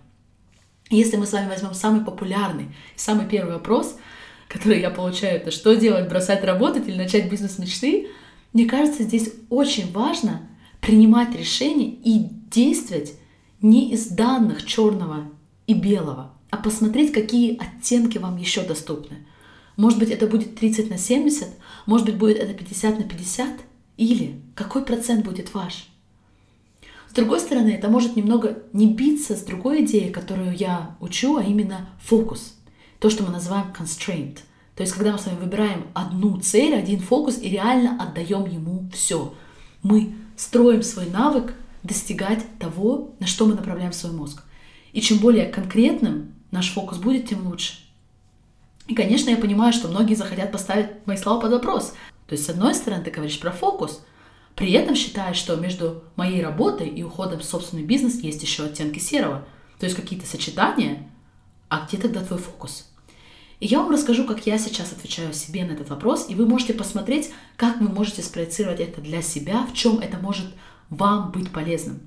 Если 0.89 1.15
мы 1.15 1.25
с 1.25 1.31
вами 1.31 1.47
возьмем 1.47 1.73
самый 1.73 2.03
популярный, 2.03 2.75
самый 2.95 3.27
первый 3.27 3.53
вопрос, 3.53 3.95
который 4.49 4.81
я 4.81 4.89
получаю, 4.89 5.37
это 5.37 5.49
что 5.49 5.75
делать, 5.75 6.09
бросать 6.09 6.43
работать 6.43 6.87
или 6.87 6.97
начать 6.97 7.31
бизнес 7.31 7.57
мечты, 7.57 8.09
мне 8.51 8.65
кажется, 8.65 9.03
здесь 9.03 9.33
очень 9.49 9.91
важно 9.91 10.47
принимать 10.81 11.35
решения 11.35 11.89
и 11.89 12.27
действовать 12.51 13.13
не 13.61 13.91
из 13.91 14.07
данных 14.07 14.65
черного 14.65 15.31
и 15.65 15.73
белого, 15.73 16.33
а 16.53 16.57
посмотреть, 16.57 17.11
какие 17.11 17.57
оттенки 17.57 18.19
вам 18.19 18.37
еще 18.37 18.61
доступны. 18.61 19.25
Может 19.75 19.97
быть, 19.97 20.11
это 20.11 20.27
будет 20.27 20.53
30 20.53 20.87
на 20.91 20.99
70, 20.99 21.47
может 21.87 22.05
быть, 22.05 22.15
будет 22.15 22.37
это 22.37 22.53
50 22.53 22.99
на 22.99 23.05
50, 23.05 23.49
или 23.97 24.39
какой 24.53 24.85
процент 24.85 25.25
будет 25.25 25.51
ваш. 25.55 25.87
С 27.09 27.13
другой 27.13 27.39
стороны, 27.39 27.69
это 27.69 27.89
может 27.89 28.15
немного 28.15 28.59
не 28.71 28.85
биться 28.85 29.35
с 29.35 29.41
другой 29.41 29.83
идеей, 29.83 30.11
которую 30.11 30.55
я 30.55 30.95
учу, 30.99 31.37
а 31.37 31.43
именно 31.43 31.89
фокус. 31.99 32.53
То, 32.99 33.09
что 33.09 33.23
мы 33.23 33.31
называем 33.31 33.73
constraint. 33.75 34.37
То 34.75 34.83
есть, 34.83 34.93
когда 34.93 35.13
мы 35.13 35.17
с 35.17 35.25
вами 35.25 35.39
выбираем 35.39 35.87
одну 35.95 36.39
цель, 36.39 36.75
один 36.75 36.99
фокус 36.99 37.39
и 37.41 37.49
реально 37.49 37.97
отдаем 37.99 38.45
ему 38.45 38.87
все. 38.93 39.33
Мы 39.81 40.13
строим 40.37 40.83
свой 40.83 41.07
навык 41.07 41.55
достигать 41.81 42.45
того, 42.59 43.15
на 43.19 43.25
что 43.25 43.47
мы 43.47 43.55
направляем 43.55 43.91
свой 43.91 44.13
мозг. 44.13 44.43
И 44.91 45.01
чем 45.01 45.17
более 45.17 45.47
конкретным 45.47 46.32
наш 46.53 46.71
фокус 46.71 46.99
будет, 46.99 47.27
тем 47.27 47.45
лучше. 47.47 47.73
И, 48.87 48.95
конечно, 48.95 49.29
я 49.29 49.37
понимаю, 49.37 49.73
что 49.73 49.87
многие 49.87 50.13
захотят 50.13 50.51
поставить 50.51 51.05
мои 51.05 51.17
слова 51.17 51.41
под 51.41 51.51
вопрос. 51.51 51.93
То 52.27 52.35
есть, 52.35 52.45
с 52.45 52.49
одной 52.49 52.75
стороны, 52.75 53.03
ты 53.03 53.11
говоришь 53.11 53.39
про 53.39 53.51
фокус, 53.51 54.05
при 54.55 54.71
этом 54.71 54.95
считаешь, 54.95 55.37
что 55.37 55.55
между 55.55 56.03
моей 56.15 56.43
работой 56.43 56.87
и 56.87 57.01
уходом 57.01 57.39
в 57.39 57.43
собственный 57.43 57.83
бизнес 57.83 58.19
есть 58.21 58.43
еще 58.43 58.65
оттенки 58.65 58.99
серого. 58.99 59.45
То 59.79 59.85
есть 59.85 59.95
какие-то 59.95 60.27
сочетания, 60.27 61.09
а 61.69 61.85
где 61.87 61.97
тогда 61.97 62.21
твой 62.21 62.39
фокус? 62.39 62.87
И 63.59 63.65
я 63.65 63.79
вам 63.79 63.91
расскажу, 63.91 64.25
как 64.25 64.45
я 64.45 64.59
сейчас 64.59 64.91
отвечаю 64.91 65.33
себе 65.33 65.65
на 65.65 65.71
этот 65.71 65.89
вопрос, 65.89 66.27
и 66.29 66.35
вы 66.35 66.45
можете 66.45 66.73
посмотреть, 66.73 67.31
как 67.55 67.81
вы 67.81 67.89
можете 67.89 68.21
спроецировать 68.21 68.79
это 68.79 69.01
для 69.01 69.23
себя, 69.23 69.65
в 69.65 69.73
чем 69.73 69.99
это 69.99 70.17
может 70.17 70.45
вам 70.89 71.31
быть 71.31 71.51
полезным. 71.51 72.01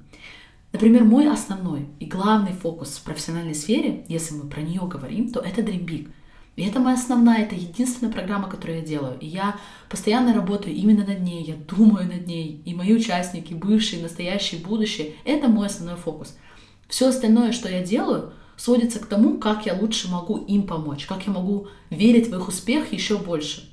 Например, 0.73 1.05
мой 1.05 1.29
основной 1.31 1.87
и 2.01 2.07
главный 2.07 2.53
фокус 2.53 2.97
в 2.97 3.05
профессиональной 3.05 3.55
сфере, 3.55 4.05
если 4.09 4.35
мы 4.35 4.49
про 4.49 4.61
нее 4.61 4.83
говорим, 4.83 5.31
то 5.31 5.41
это 5.41 5.63
Dream 5.63 5.85
Big. 5.87 6.11
И 6.57 6.65
это 6.65 6.81
моя 6.81 6.97
основная, 6.97 7.43
это 7.43 7.55
единственная 7.55 8.13
программа, 8.13 8.49
которую 8.49 8.79
я 8.79 8.85
делаю. 8.85 9.19
И 9.21 9.27
я 9.27 9.57
постоянно 9.91 10.33
работаю 10.33 10.75
именно 10.75 11.05
над 11.05 11.21
ней, 11.21 11.45
я 11.45 11.55
думаю 11.55 12.07
над 12.07 12.27
ней. 12.27 12.63
И 12.65 12.75
мои 12.75 12.95
участники, 12.95 13.53
бывшие, 13.53 14.03
настоящие, 14.03 14.61
будущие, 14.61 15.13
это 15.25 15.49
мой 15.49 15.67
основной 15.67 15.97
фокус. 15.97 16.37
Все 16.89 17.09
остальное, 17.09 17.53
что 17.53 17.69
я 17.69 17.83
делаю, 17.83 18.33
сводится 18.57 19.01
к 19.01 19.07
тому, 19.07 19.37
как 19.37 19.67
я 19.67 19.75
лучше 19.75 20.11
могу 20.11 20.39
им 20.39 20.67
помочь, 20.67 21.05
как 21.05 21.27
я 21.27 21.33
могу 21.33 21.69
верить 21.91 22.29
в 22.29 22.37
их 22.37 22.49
успех 22.49 22.93
еще 22.93 23.19
больше. 23.19 23.71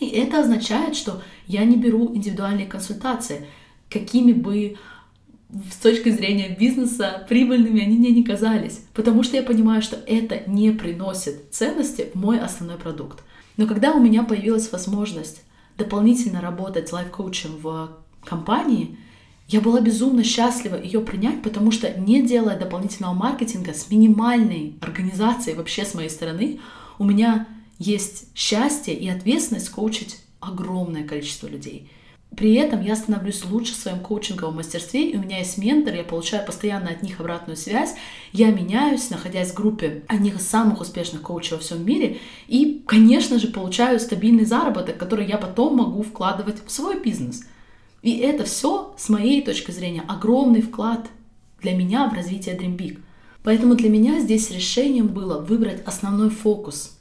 И 0.00 0.08
это 0.08 0.40
означает, 0.40 0.96
что 0.96 1.22
я 1.46 1.64
не 1.64 1.76
беру 1.76 2.12
индивидуальные 2.12 2.66
консультации, 2.66 3.46
какими 3.88 4.32
бы 4.32 4.76
с 5.70 5.76
точки 5.76 6.10
зрения 6.10 6.56
бизнеса 6.58 7.24
прибыльными 7.28 7.82
они 7.82 7.96
мне 7.96 8.10
не 8.10 8.24
казались, 8.24 8.80
потому 8.92 9.22
что 9.22 9.36
я 9.36 9.42
понимаю, 9.42 9.82
что 9.82 9.96
это 10.06 10.42
не 10.50 10.72
приносит 10.72 11.52
ценности 11.52 12.08
в 12.12 12.18
мой 12.18 12.40
основной 12.40 12.76
продукт. 12.76 13.22
Но 13.56 13.66
когда 13.66 13.92
у 13.92 14.00
меня 14.00 14.24
появилась 14.24 14.72
возможность 14.72 15.42
дополнительно 15.78 16.40
работать 16.40 16.92
лайф-коучем 16.92 17.56
в 17.62 17.90
компании, 18.24 18.98
я 19.46 19.60
была 19.60 19.80
безумно 19.80 20.24
счастлива 20.24 20.80
ее 20.80 21.00
принять, 21.00 21.42
потому 21.42 21.70
что 21.70 21.90
не 22.00 22.22
делая 22.22 22.58
дополнительного 22.58 23.14
маркетинга 23.14 23.74
с 23.74 23.90
минимальной 23.90 24.74
организацией 24.80 25.56
вообще 25.56 25.84
с 25.84 25.94
моей 25.94 26.10
стороны, 26.10 26.60
у 26.98 27.04
меня 27.04 27.46
есть 27.78 28.28
счастье 28.34 28.94
и 28.94 29.08
ответственность 29.08 29.68
коучить 29.68 30.20
огромное 30.40 31.04
количество 31.04 31.46
людей. 31.46 31.90
При 32.36 32.54
этом 32.54 32.80
я 32.82 32.96
становлюсь 32.96 33.44
лучше 33.44 33.74
в 33.74 33.76
своем 33.76 34.00
коучинговом 34.00 34.56
мастерстве, 34.56 35.10
и 35.10 35.16
у 35.16 35.20
меня 35.20 35.38
есть 35.38 35.58
ментор, 35.58 35.94
я 35.94 36.04
получаю 36.04 36.44
постоянно 36.44 36.90
от 36.90 37.02
них 37.02 37.20
обратную 37.20 37.56
связь, 37.56 37.94
я 38.32 38.50
меняюсь, 38.50 39.10
находясь 39.10 39.50
в 39.50 39.54
группе 39.54 40.02
одних 40.08 40.36
из 40.36 40.48
самых 40.48 40.80
успешных 40.80 41.22
коучей 41.22 41.56
во 41.56 41.62
всем 41.62 41.84
мире, 41.84 42.18
и, 42.48 42.82
конечно 42.86 43.38
же, 43.38 43.48
получаю 43.48 44.00
стабильный 44.00 44.46
заработок, 44.46 44.96
который 44.96 45.26
я 45.26 45.36
потом 45.36 45.76
могу 45.76 46.02
вкладывать 46.02 46.56
в 46.66 46.70
свой 46.70 47.00
бизнес. 47.00 47.42
И 48.02 48.18
это 48.18 48.44
все, 48.44 48.94
с 48.98 49.08
моей 49.08 49.42
точки 49.42 49.70
зрения, 49.70 50.02
огромный 50.08 50.62
вклад 50.62 51.06
для 51.60 51.74
меня 51.74 52.08
в 52.08 52.14
развитие 52.14 52.56
Dream 52.56 52.76
Big. 52.76 53.00
Поэтому 53.42 53.74
для 53.74 53.90
меня 53.90 54.20
здесь 54.20 54.50
решением 54.50 55.08
было 55.08 55.40
выбрать 55.40 55.82
основной 55.84 56.30
фокус, 56.30 56.98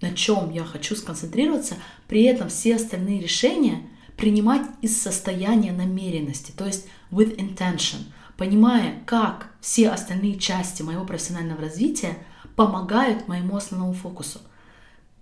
на 0.00 0.12
чем 0.12 0.50
я 0.52 0.64
хочу 0.64 0.94
сконцентрироваться, 0.94 1.74
при 2.06 2.22
этом 2.22 2.48
все 2.48 2.76
остальные 2.76 3.20
решения– 3.20 3.82
принимать 4.16 4.62
из 4.82 5.00
состояния 5.00 5.72
намеренности, 5.72 6.52
то 6.52 6.64
есть 6.66 6.86
with 7.10 7.36
intention, 7.36 7.98
понимая, 8.36 9.02
как 9.04 9.50
все 9.60 9.90
остальные 9.90 10.38
части 10.38 10.82
моего 10.82 11.04
профессионального 11.04 11.60
развития 11.60 12.16
помогают 12.54 13.28
моему 13.28 13.56
основному 13.56 13.92
фокусу. 13.92 14.40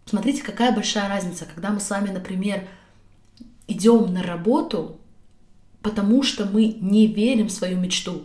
Смотрите, 0.06 0.42
какая 0.42 0.72
большая 0.72 1.08
разница, 1.08 1.46
когда 1.46 1.70
мы 1.70 1.80
с 1.80 1.90
вами, 1.90 2.10
например, 2.10 2.68
идем 3.66 4.12
на 4.12 4.22
работу, 4.22 5.00
потому 5.82 6.22
что 6.22 6.44
мы 6.46 6.76
не 6.80 7.06
верим 7.06 7.48
в 7.48 7.52
свою 7.52 7.78
мечту. 7.78 8.22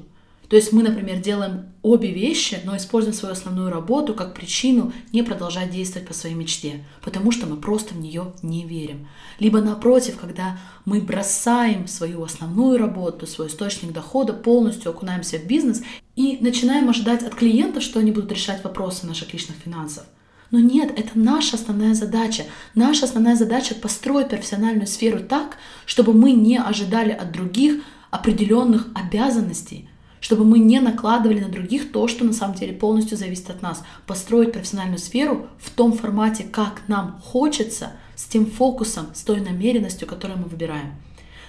То 0.49 0.55
есть 0.55 0.73
мы, 0.73 0.81
например, 0.81 1.19
делаем 1.19 1.65
обе 1.83 2.11
вещи, 2.11 2.59
но 2.65 2.75
используем 2.75 3.13
свою 3.13 3.33
основную 3.33 3.69
работу 3.69 4.15
как 4.15 4.33
причину 4.33 4.91
не 5.13 5.21
продолжать 5.21 5.69
действовать 5.69 6.07
по 6.07 6.13
своей 6.13 6.35
мечте, 6.35 6.83
потому 7.03 7.31
что 7.31 7.45
мы 7.45 7.55
просто 7.57 7.93
в 7.93 7.99
нее 7.99 8.33
не 8.41 8.65
верим. 8.65 9.07
Либо 9.37 9.61
напротив, 9.61 10.17
когда 10.19 10.57
мы 10.85 11.01
бросаем 11.01 11.87
свою 11.87 12.23
основную 12.23 12.79
работу, 12.79 13.27
свой 13.27 13.47
источник 13.47 13.93
дохода, 13.93 14.33
полностью 14.33 14.89
окунаемся 14.89 15.37
в 15.37 15.45
бизнес 15.45 15.83
и 16.15 16.39
начинаем 16.41 16.89
ожидать 16.89 17.21
от 17.21 17.35
клиентов, 17.35 17.83
что 17.83 17.99
они 17.99 18.11
будут 18.11 18.31
решать 18.31 18.63
вопросы 18.63 19.05
наших 19.05 19.31
личных 19.33 19.57
финансов. 19.57 20.05
Но 20.49 20.59
нет, 20.59 20.91
это 20.97 21.11
наша 21.13 21.57
основная 21.57 21.93
задача. 21.93 22.45
Наша 22.73 23.05
основная 23.05 23.35
задача 23.35 23.75
построить 23.75 24.29
профессиональную 24.29 24.87
сферу 24.87 25.19
так, 25.19 25.57
чтобы 25.85 26.13
мы 26.13 26.31
не 26.31 26.57
ожидали 26.57 27.11
от 27.11 27.31
других 27.31 27.83
определенных 28.09 28.87
обязанностей, 28.95 29.88
чтобы 30.19 30.45
мы 30.45 30.59
не 30.59 30.79
накладывали 30.79 31.39
на 31.39 31.49
других 31.49 31.91
то, 31.91 32.07
что 32.07 32.25
на 32.25 32.33
самом 32.33 32.55
деле 32.55 32.73
полностью 32.73 33.17
зависит 33.17 33.49
от 33.49 33.61
нас. 33.61 33.83
Построить 34.05 34.51
профессиональную 34.51 34.99
сферу 34.99 35.47
в 35.59 35.69
том 35.69 35.93
формате, 35.93 36.45
как 36.51 36.81
нам 36.87 37.19
хочется, 37.23 37.93
с 38.15 38.25
тем 38.25 38.45
фокусом, 38.45 39.07
с 39.13 39.21
той 39.21 39.39
намеренностью, 39.39 40.07
которую 40.07 40.39
мы 40.39 40.45
выбираем. 40.45 40.93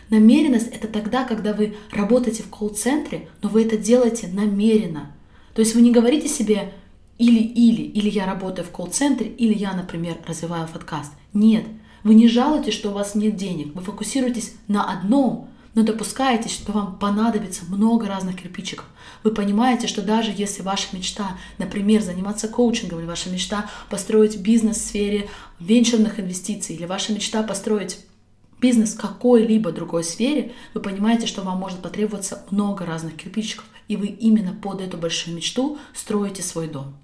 Намеренность— 0.09 0.69
это 0.73 0.89
тогда, 0.89 1.25
когда 1.25 1.53
вы 1.53 1.77
работаете 1.93 2.43
в 2.43 2.49
колл-центре, 2.49 3.29
но 3.43 3.49
вы 3.49 3.65
это 3.65 3.77
делаете 3.77 4.29
намеренно. 4.33 5.13
То 5.55 5.63
есть 5.63 5.75
вы 5.75 5.81
не 5.83 5.93
говорите 5.93 6.29
себе 6.29 6.73
или-или, 7.19 7.83
или 7.83 8.09
я 8.09 8.27
работаю 8.27 8.67
в 8.67 8.71
колл-центре, 8.71 9.29
или 9.29 9.53
я, 9.53 9.73
например, 9.73 10.17
развиваю 10.27 10.69
подкаст. 10.69 11.13
Нет, 11.33 11.65
вы 12.03 12.15
не 12.15 12.29
жалуетесь, 12.29 12.75
что 12.75 12.91
у 12.91 12.95
вас 12.95 13.15
нет 13.15 13.37
денег, 13.37 13.75
вы 13.75 13.83
фокусируетесь 13.83 14.55
на 14.69 14.91
одном, 14.91 15.49
но 15.75 15.83
допускаете, 15.83 16.49
что 16.49 16.73
вам 16.73 16.99
понадобится 16.99 17.65
много 17.67 18.07
разных 18.07 18.43
кирпичиков. 18.43 18.87
Вы 19.23 19.33
понимаете, 19.33 19.87
что 19.87 20.03
даже 20.03 20.33
если 20.35 20.63
ваша 20.63 20.95
мечта, 20.97 21.39
например, 21.59 22.03
заниматься 22.03 22.49
коучингом, 22.49 23.01
или 23.01 23.07
ваша 23.07 23.31
мечта 23.31 23.71
построить 23.89 24.39
бизнес 24.39 24.79
в 24.79 24.87
сфере 24.87 25.29
венчурных 25.59 26.19
инвестиций, 26.19 26.75
или 26.75 26.87
ваша 26.87 27.13
мечта 27.13 27.43
построить 27.43 27.99
бизнес 28.61 28.95
в 28.95 29.01
какой-либо 29.01 29.73
другой 29.73 30.05
сфере, 30.05 30.53
вы 30.75 30.81
понимаете, 30.81 31.27
что 31.27 31.43
вам 31.43 31.59
может 31.59 31.81
потребоваться 31.81 32.45
много 32.51 32.85
разных 32.85 33.17
кирпичиков, 33.17 33.65
и 33.89 33.97
вы 33.97 34.07
именно 34.07 34.53
под 34.53 34.81
эту 34.81 34.97
большую 34.97 35.37
мечту 35.37 35.79
строите 35.95 36.43
свой 36.43 36.69
дом. 36.69 36.97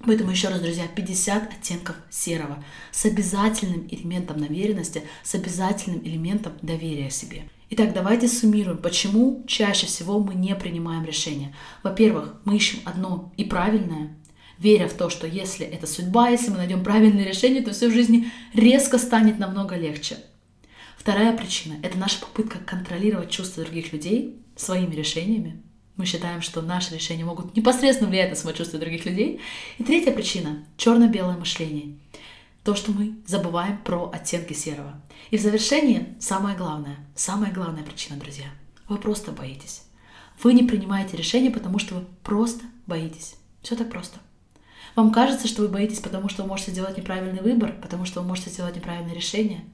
Поэтому 0.00 0.30
еще 0.30 0.48
раз, 0.48 0.60
друзья, 0.60 0.86
50 0.88 1.52
оттенков 1.52 1.96
серого 2.08 2.64
с 2.90 3.04
обязательным 3.04 3.86
элементом 3.90 4.40
намеренности, 4.40 5.02
с 5.22 5.34
обязательным 5.34 6.00
элементом 6.02 6.54
доверия 6.62 7.10
себе. 7.10 7.44
Итак, 7.72 7.92
давайте 7.92 8.26
суммируем, 8.26 8.78
почему 8.78 9.44
чаще 9.46 9.86
всего 9.86 10.18
мы 10.18 10.34
не 10.34 10.56
принимаем 10.56 11.04
решения. 11.04 11.54
Во-первых, 11.84 12.34
мы 12.44 12.56
ищем 12.56 12.80
одно 12.84 13.32
и 13.36 13.44
правильное, 13.44 14.18
веря 14.58 14.88
в 14.88 14.94
то, 14.94 15.08
что 15.08 15.28
если 15.28 15.66
это 15.66 15.86
судьба, 15.86 16.30
если 16.30 16.50
мы 16.50 16.56
найдем 16.56 16.82
правильное 16.82 17.24
решение, 17.24 17.62
то 17.62 17.70
все 17.70 17.88
в 17.88 17.92
жизни 17.92 18.28
резко 18.54 18.98
станет 18.98 19.38
намного 19.38 19.76
легче. 19.76 20.16
Вторая 20.96 21.36
причина– 21.36 21.76
это 21.84 21.96
наша 21.96 22.20
попытка 22.20 22.58
контролировать 22.58 23.30
чувства 23.30 23.62
других 23.62 23.92
людей 23.92 24.42
своими 24.56 24.96
решениями. 24.96 25.62
Мы 25.96 26.06
считаем, 26.06 26.42
что 26.42 26.62
наши 26.62 26.92
решения 26.92 27.24
могут 27.24 27.56
непосредственно 27.56 28.10
влиять 28.10 28.30
на 28.30 28.36
самочувствие 28.36 28.80
других 28.80 29.04
людей. 29.04 29.40
И 29.78 29.84
третья 29.84 30.10
причина– 30.10 30.66
черно-белое 30.76 31.36
мышление– 31.36 31.94
то, 32.64 32.74
что 32.74 32.92
мы 32.92 33.14
забываем 33.26 33.78
про 33.78 34.10
оттенки 34.12 34.52
серого. 34.52 35.00
И 35.30 35.36
в 35.36 35.40
завершение 35.40 36.14
самое 36.20 36.56
главное, 36.56 36.96
самая 37.14 37.52
главная 37.52 37.82
причина, 37.82 38.18
друзья. 38.18 38.46
Вы 38.88 38.98
просто 38.98 39.32
боитесь. 39.32 39.82
Вы 40.42 40.54
не 40.54 40.62
принимаете 40.62 41.16
решения, 41.16 41.50
потому 41.50 41.78
что 41.78 41.96
вы 41.96 42.06
просто 42.22 42.64
боитесь. 42.86 43.36
Все 43.62 43.76
так 43.76 43.90
просто. 43.90 44.18
Вам 44.96 45.12
кажется, 45.12 45.46
что 45.46 45.62
вы 45.62 45.68
боитесь, 45.68 46.00
потому 46.00 46.28
что 46.28 46.42
вы 46.42 46.48
можете 46.48 46.72
сделать 46.72 46.96
неправильный 46.96 47.42
выбор, 47.42 47.74
потому 47.80 48.04
что 48.04 48.20
вы 48.20 48.28
можете 48.28 48.50
сделать 48.50 48.76
неправильное 48.76 49.14
решение. 49.14 49.64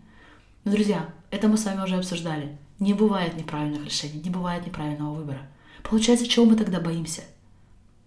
Но, 0.64 0.72
друзья, 0.72 1.08
это 1.30 1.48
мы 1.48 1.56
с 1.56 1.64
вами 1.64 1.82
уже 1.82 1.96
обсуждали. 1.96 2.58
Не 2.78 2.92
бывает 2.92 3.36
неправильных 3.36 3.84
решений, 3.84 4.20
не 4.22 4.30
бывает 4.30 4.66
неправильного 4.66 5.14
выбора. 5.14 5.40
Получается, 5.82 6.26
чего 6.26 6.44
мы 6.44 6.56
тогда 6.56 6.80
боимся? 6.80 7.22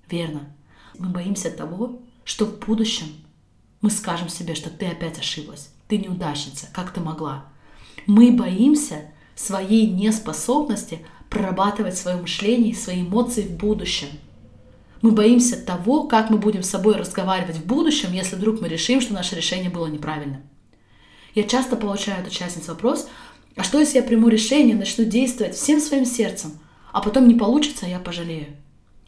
Верно. 0.09 0.41
Мы 0.98 1.09
боимся 1.09 1.50
того, 1.50 2.01
что 2.25 2.45
в 2.45 2.59
будущем 2.59 3.07
мы 3.81 3.89
скажем 3.89 4.29
себе, 4.29 4.55
что 4.55 4.69
ты 4.69 4.87
опять 4.87 5.19
ошиблась, 5.19 5.69
ты 5.87 5.97
неудачница, 5.97 6.67
как 6.73 6.91
ты 6.93 6.99
могла. 6.99 7.45
Мы 8.05 8.31
боимся 8.31 9.11
своей 9.35 9.89
неспособности 9.89 11.05
прорабатывать 11.29 11.97
свое 11.97 12.17
мышление 12.17 12.71
и 12.71 12.75
свои 12.75 13.01
эмоции 13.01 13.43
в 13.43 13.51
будущем. 13.51 14.07
Мы 15.01 15.11
боимся 15.11 15.55
того, 15.55 16.03
как 16.03 16.29
мы 16.29 16.37
будем 16.37 16.63
с 16.63 16.69
собой 16.69 16.95
разговаривать 16.95 17.57
в 17.57 17.65
будущем, 17.65 18.11
если 18.11 18.35
вдруг 18.35 18.59
мы 18.59 18.67
решим, 18.67 18.99
что 18.99 19.13
наше 19.13 19.35
решение 19.35 19.69
было 19.69 19.87
неправильным. 19.87 20.41
Я 21.35 21.43
часто 21.43 21.77
получаю 21.77 22.21
от 22.21 22.27
участниц 22.27 22.67
вопрос, 22.67 23.07
а 23.55 23.63
что 23.63 23.79
если 23.79 23.97
я 23.97 24.03
приму 24.03 24.27
решение, 24.27 24.75
начну 24.75 25.05
действовать 25.05 25.55
всем 25.55 25.79
своим 25.79 26.05
сердцем, 26.05 26.59
а 26.91 27.01
потом 27.01 27.27
не 27.27 27.35
получится, 27.35 27.85
а 27.85 27.89
я 27.89 27.99
пожалею? 27.99 28.47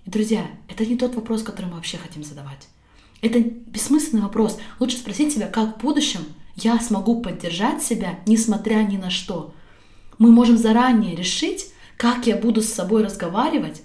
И, 0.05 0.09
друзья, 0.09 0.45
это 0.69 0.85
не 0.85 0.97
тот 0.97 1.15
вопрос, 1.15 1.43
который 1.43 1.65
мы 1.65 1.75
вообще 1.75 1.97
хотим 1.97 2.23
задавать. 2.23 2.67
Это 3.21 3.39
бессмысленный 3.39 4.23
вопрос. 4.23 4.57
Лучше 4.79 4.97
спросить 4.97 5.33
себя, 5.33 5.47
как 5.47 5.77
в 5.77 5.81
будущем 5.81 6.21
я 6.55 6.79
смогу 6.79 7.21
поддержать 7.21 7.83
себя, 7.83 8.19
несмотря 8.25 8.77
ни 8.83 8.97
на 8.97 9.09
что. 9.09 9.53
Мы 10.17 10.31
можем 10.31 10.57
заранее 10.57 11.15
решить, 11.15 11.71
как 11.97 12.27
я 12.27 12.35
буду 12.35 12.61
с 12.61 12.73
собой 12.73 13.03
разговаривать, 13.03 13.83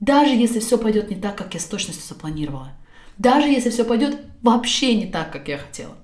даже 0.00 0.34
если 0.34 0.60
все 0.60 0.76
пойдет 0.76 1.10
не 1.10 1.16
так, 1.16 1.36
как 1.36 1.54
я 1.54 1.60
с 1.60 1.64
точностью 1.64 2.06
запланировала. 2.06 2.72
Даже 3.16 3.48
если 3.48 3.70
все 3.70 3.84
пойдет 3.84 4.20
вообще 4.42 4.94
не 4.96 5.06
так, 5.06 5.32
как 5.32 5.48
я 5.48 5.58
хотела. 5.58 5.94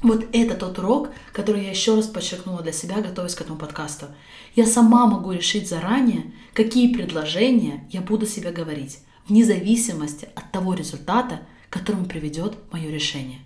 Вот 0.00 0.26
это 0.32 0.54
тот 0.54 0.78
урок, 0.78 1.10
который 1.32 1.64
я 1.64 1.70
еще 1.70 1.96
раз 1.96 2.06
подчеркнула 2.06 2.62
для 2.62 2.70
себя, 2.70 3.00
готовясь 3.00 3.34
к 3.34 3.40
этому 3.40 3.58
подкасту. 3.58 4.06
Я 4.54 4.64
сама 4.66 5.06
могу 5.06 5.32
решить 5.32 5.68
заранее, 5.68 6.32
какие 6.54 6.94
предложения 6.94 7.84
я 7.90 8.00
буду 8.00 8.24
себе 8.24 8.52
говорить, 8.52 9.00
вне 9.26 9.44
зависимости 9.44 10.28
от 10.36 10.52
того 10.52 10.74
результата, 10.74 11.40
к 11.68 11.72
которому 11.72 12.06
приведет 12.06 12.56
мое 12.72 12.90
решение. 12.90 13.40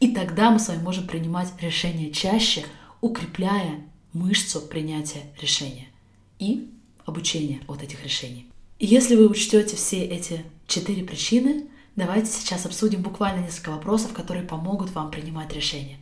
И 0.00 0.12
тогда 0.12 0.50
мы 0.50 0.58
с 0.58 0.68
вами 0.68 0.82
можем 0.82 1.06
принимать 1.06 1.52
решения 1.60 2.10
чаще, 2.10 2.64
укрепляя 3.00 3.80
мышцу 4.12 4.60
принятия 4.60 5.22
решения 5.40 5.86
и 6.38 6.70
обучения 7.04 7.60
от 7.68 7.82
этих 7.82 8.02
решений. 8.04 8.46
И 8.78 8.86
если 8.86 9.14
вы 9.16 9.28
учтете 9.28 9.76
все 9.76 10.04
эти 10.04 10.44
четыре 10.66 11.04
причины, 11.04 11.66
давайте 11.94 12.30
сейчас 12.30 12.66
обсудим 12.66 13.02
буквально 13.02 13.44
несколько 13.44 13.70
вопросов, 13.70 14.12
которые 14.12 14.44
помогут 14.44 14.90
вам 14.90 15.10
принимать 15.10 15.52
решения. 15.54 15.98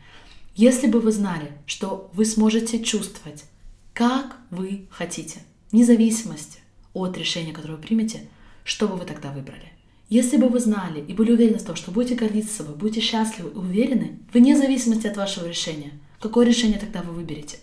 Если 0.56 0.86
бы 0.86 1.00
вы 1.00 1.12
знали, 1.12 1.52
что 1.66 2.10
вы 2.14 2.24
сможете 2.24 2.82
чувствовать, 2.82 3.44
как 3.92 4.38
вы 4.50 4.86
хотите, 4.90 5.42
вне 5.70 5.84
зависимости 5.84 6.60
от 6.94 7.16
решения, 7.18 7.52
которое 7.52 7.74
вы 7.74 7.82
примете, 7.82 8.28
что 8.64 8.88
бы 8.88 8.96
вы 8.96 9.04
тогда 9.04 9.30
выбрали? 9.30 9.72
Если 10.10 10.38
бы 10.38 10.48
вы 10.48 10.58
знали 10.58 11.00
и 11.00 11.14
были 11.14 11.30
уверены 11.30 11.58
в 11.58 11.64
том, 11.64 11.76
что 11.76 11.92
будете 11.92 12.16
гордиться 12.16 12.52
собой, 12.52 12.74
будете 12.74 13.00
счастливы 13.00 13.50
и 13.50 13.54
уверены, 13.54 14.18
вне 14.32 14.56
зависимости 14.56 15.06
от 15.06 15.16
вашего 15.16 15.46
решения, 15.46 15.92
какое 16.18 16.44
решение 16.44 16.80
тогда 16.80 17.00
вы 17.02 17.12
выберете? 17.12 17.58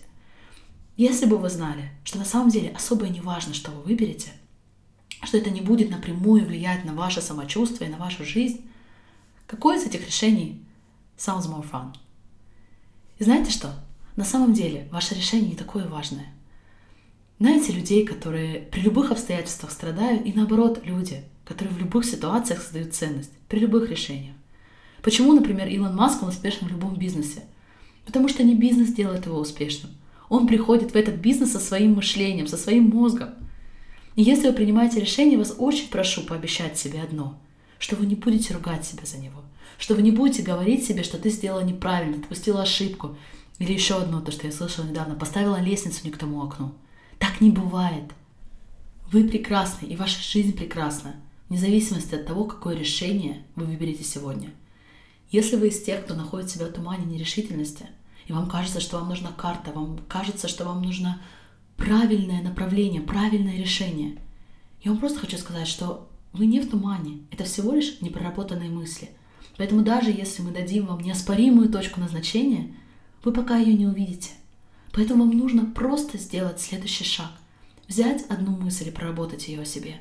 Если 0.96 1.26
бы 1.26 1.36
вы 1.36 1.50
знали, 1.50 1.90
что 2.04 2.16
на 2.16 2.24
самом 2.24 2.48
деле 2.48 2.70
особо 2.70 3.04
и 3.04 3.10
не 3.10 3.20
важно, 3.20 3.52
что 3.52 3.70
вы 3.70 3.82
выберете, 3.82 4.32
что 5.24 5.36
это 5.36 5.50
не 5.50 5.60
будет 5.60 5.90
напрямую 5.90 6.46
влиять 6.46 6.86
на 6.86 6.94
ваше 6.94 7.20
самочувствие, 7.20 7.90
на 7.90 7.98
вашу 7.98 8.24
жизнь, 8.24 8.66
какое 9.46 9.76
из 9.76 9.84
этих 9.84 10.06
решений 10.06 10.64
sounds 11.18 11.50
more 11.50 11.66
fun? 11.70 11.94
И 13.18 13.24
знаете 13.24 13.50
что? 13.50 13.74
На 14.16 14.24
самом 14.24 14.54
деле 14.54 14.88
ваше 14.90 15.14
решение 15.14 15.50
не 15.50 15.54
такое 15.54 15.86
важное. 15.86 16.32
Знаете 17.38 17.72
людей, 17.72 18.06
которые 18.06 18.60
при 18.60 18.80
любых 18.80 19.12
обстоятельствах 19.12 19.70
страдают, 19.70 20.24
и 20.24 20.32
наоборот 20.32 20.80
люди– 20.86 21.22
которые 21.48 21.74
в 21.74 21.78
любых 21.78 22.04
ситуациях 22.04 22.60
создают 22.60 22.94
ценность, 22.94 23.32
при 23.48 23.60
любых 23.60 23.88
решениях. 23.88 24.36
Почему, 25.02 25.32
например, 25.32 25.66
Илон 25.68 25.96
Маск, 25.96 26.22
он 26.22 26.28
успешен 26.28 26.68
в 26.68 26.70
любом 26.70 26.96
бизнесе? 26.96 27.44
Потому 28.04 28.28
что 28.28 28.44
не 28.44 28.54
бизнес 28.54 28.92
делает 28.92 29.24
его 29.24 29.38
успешным. 29.38 29.92
Он 30.28 30.46
приходит 30.46 30.92
в 30.92 30.96
этот 30.96 31.14
бизнес 31.14 31.52
со 31.52 31.58
своим 31.58 31.94
мышлением, 31.94 32.46
со 32.46 32.58
своим 32.58 32.90
мозгом. 32.90 33.30
И 34.14 34.22
если 34.22 34.48
вы 34.48 34.52
принимаете 34.52 35.00
решение, 35.00 35.38
вас 35.38 35.54
очень 35.56 35.88
прошу 35.88 36.22
пообещать 36.22 36.76
себе 36.76 37.00
одно, 37.00 37.40
что 37.78 37.96
вы 37.96 38.04
не 38.04 38.14
будете 38.14 38.52
ругать 38.52 38.84
себя 38.84 39.06
за 39.06 39.16
него, 39.16 39.40
что 39.78 39.94
вы 39.94 40.02
не 40.02 40.10
будете 40.10 40.42
говорить 40.42 40.84
себе, 40.84 41.02
что 41.02 41.16
ты 41.16 41.30
сделала 41.30 41.64
неправильно, 41.64 42.18
допустила 42.18 42.60
ошибку, 42.60 43.16
или 43.58 43.72
еще 43.72 43.96
одно, 43.96 44.20
то, 44.20 44.32
что 44.32 44.46
я 44.46 44.52
слышала 44.52 44.84
недавно, 44.84 45.14
поставила 45.14 45.58
лестницу 45.58 46.00
не 46.04 46.10
к 46.10 46.18
тому 46.18 46.42
окну. 46.42 46.74
Так 47.18 47.40
не 47.40 47.50
бывает. 47.50 48.04
Вы 49.10 49.24
прекрасны, 49.24 49.86
и 49.86 49.96
ваша 49.96 50.20
жизнь 50.20 50.54
прекрасна 50.54 51.16
вне 51.48 51.58
зависимости 51.58 52.14
от 52.14 52.26
того, 52.26 52.44
какое 52.44 52.76
решение 52.76 53.42
вы 53.56 53.66
выберете 53.66 54.04
сегодня. 54.04 54.50
Если 55.30 55.56
вы 55.56 55.68
из 55.68 55.82
тех, 55.82 56.04
кто 56.04 56.14
находит 56.14 56.50
себя 56.50 56.66
в 56.66 56.72
тумане 56.72 57.04
нерешительности, 57.04 57.86
и 58.26 58.32
вам 58.32 58.48
кажется, 58.48 58.80
что 58.80 58.98
вам 58.98 59.08
нужна 59.08 59.30
карта, 59.32 59.72
вам 59.72 59.98
кажется, 60.08 60.48
что 60.48 60.64
вам 60.64 60.82
нужно 60.82 61.20
правильное 61.76 62.42
направление, 62.42 63.00
правильное 63.00 63.56
решение, 63.56 64.18
Я 64.80 64.92
вам 64.92 65.00
просто 65.00 65.18
хочу 65.18 65.38
сказать, 65.38 65.66
что 65.66 66.08
вы 66.32 66.46
не 66.46 66.60
в 66.60 66.70
тумане. 66.70 67.22
Это 67.32 67.42
всего 67.44 67.72
лишь 67.72 68.00
непроработанные 68.00 68.70
мысли. 68.70 69.10
Поэтому 69.56 69.82
даже 69.82 70.10
если 70.10 70.40
мы 70.42 70.52
дадим 70.52 70.86
вам 70.86 71.00
неоспоримую 71.00 71.68
точку 71.68 71.98
назначения, 71.98 72.76
вы 73.24 73.32
пока 73.32 73.56
ее 73.56 73.74
не 73.74 73.86
увидите. 73.86 74.30
Поэтому 74.92 75.24
вам 75.24 75.36
нужно 75.36 75.64
просто 75.66 76.16
сделать 76.16 76.60
следующий 76.60 77.04
шаг. 77.04 77.32
Взять 77.88 78.24
одну 78.28 78.56
мысль 78.56 78.88
и 78.88 78.92
проработать 78.92 79.48
ее 79.48 79.62
о 79.62 79.64
себе. 79.64 79.96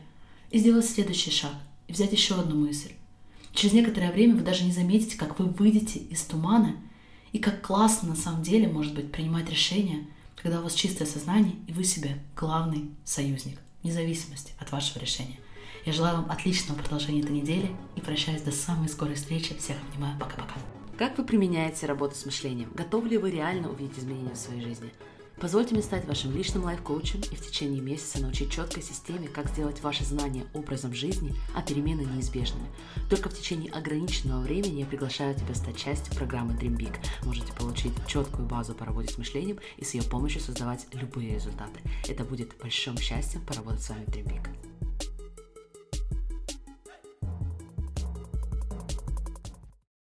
И 0.51 0.59
сделать 0.59 0.85
следующий 0.85 1.31
шаг. 1.31 1.53
И 1.87 1.93
взять 1.93 2.11
еще 2.11 2.35
одну 2.35 2.55
мысль. 2.55 2.91
Через 3.53 3.73
некоторое 3.73 4.11
время 4.11 4.35
вы 4.35 4.41
даже 4.41 4.63
не 4.63 4.71
заметите, 4.71 5.17
как 5.17 5.39
вы 5.39 5.45
выйдете 5.45 5.99
из 5.99 6.21
тумана 6.23 6.75
и 7.31 7.39
как 7.39 7.61
классно 7.61 8.09
на 8.09 8.15
самом 8.15 8.43
деле 8.43 8.67
может 8.67 8.93
быть 8.93 9.11
принимать 9.11 9.49
решения, 9.49 10.05
когда 10.35 10.59
у 10.59 10.63
вас 10.63 10.73
чистое 10.73 11.07
сознание 11.07 11.55
и 11.67 11.73
вы 11.73 11.83
себе 11.83 12.17
главный 12.35 12.91
союзник, 13.03 13.59
вне 13.81 13.91
зависимости 13.91 14.53
от 14.59 14.71
вашего 14.71 14.99
решения. 14.99 15.39
Я 15.85 15.93
желаю 15.93 16.17
вам 16.17 16.29
отличного 16.29 16.77
продолжения 16.77 17.21
этой 17.21 17.31
недели 17.31 17.71
и 17.95 18.01
прощаюсь 18.01 18.41
до 18.41 18.51
самой 18.51 18.89
скорой 18.89 19.15
встречи. 19.15 19.57
Всех 19.57 19.77
обнимаю. 19.89 20.19
Пока-пока. 20.19 20.55
Как 20.97 21.17
вы 21.17 21.23
применяете 21.23 21.85
работу 21.85 22.15
с 22.15 22.25
мышлением? 22.25 22.71
Готовы 22.73 23.09
ли 23.09 23.17
вы 23.17 23.31
реально 23.31 23.69
увидеть 23.69 23.97
изменения 23.97 24.33
в 24.33 24.37
своей 24.37 24.61
жизни? 24.61 24.91
Позвольте 25.39 25.75
мне 25.75 25.83
стать 25.83 26.05
вашим 26.07 26.35
личным 26.35 26.63
лайф-коучем 26.63 27.21
и 27.31 27.35
в 27.35 27.45
течение 27.45 27.79
месяца 27.79 28.19
научить 28.19 28.51
четкой 28.51 28.81
системе, 28.81 29.27
как 29.27 29.49
сделать 29.49 29.81
ваши 29.81 30.03
знания 30.03 30.47
образом 30.53 30.95
жизни, 30.95 31.35
а 31.53 31.61
перемены 31.61 32.01
неизбежными. 32.01 32.67
Только 33.07 33.29
в 33.29 33.37
течение 33.37 33.71
ограниченного 33.71 34.41
времени 34.41 34.79
я 34.79 34.87
приглашаю 34.87 35.35
тебя 35.35 35.53
стать 35.53 35.77
частью 35.77 36.15
программы 36.15 36.53
Dream 36.53 36.75
Big. 36.75 36.95
Можете 37.23 37.53
получить 37.53 37.93
четкую 38.07 38.47
базу 38.47 38.73
по 38.73 38.85
работе 38.85 39.13
с 39.13 39.17
мышлением 39.19 39.59
и 39.77 39.85
с 39.85 39.93
ее 39.93 40.01
помощью 40.01 40.41
создавать 40.41 40.87
любые 40.93 41.35
результаты. 41.35 41.81
Это 42.07 42.23
будет 42.23 42.57
большим 42.59 42.97
счастьем 42.97 43.41
поработать 43.45 43.83
с 43.83 43.89
вами 43.89 44.05
в 44.05 44.09
Dream 44.09 44.25
Big. 44.25 44.86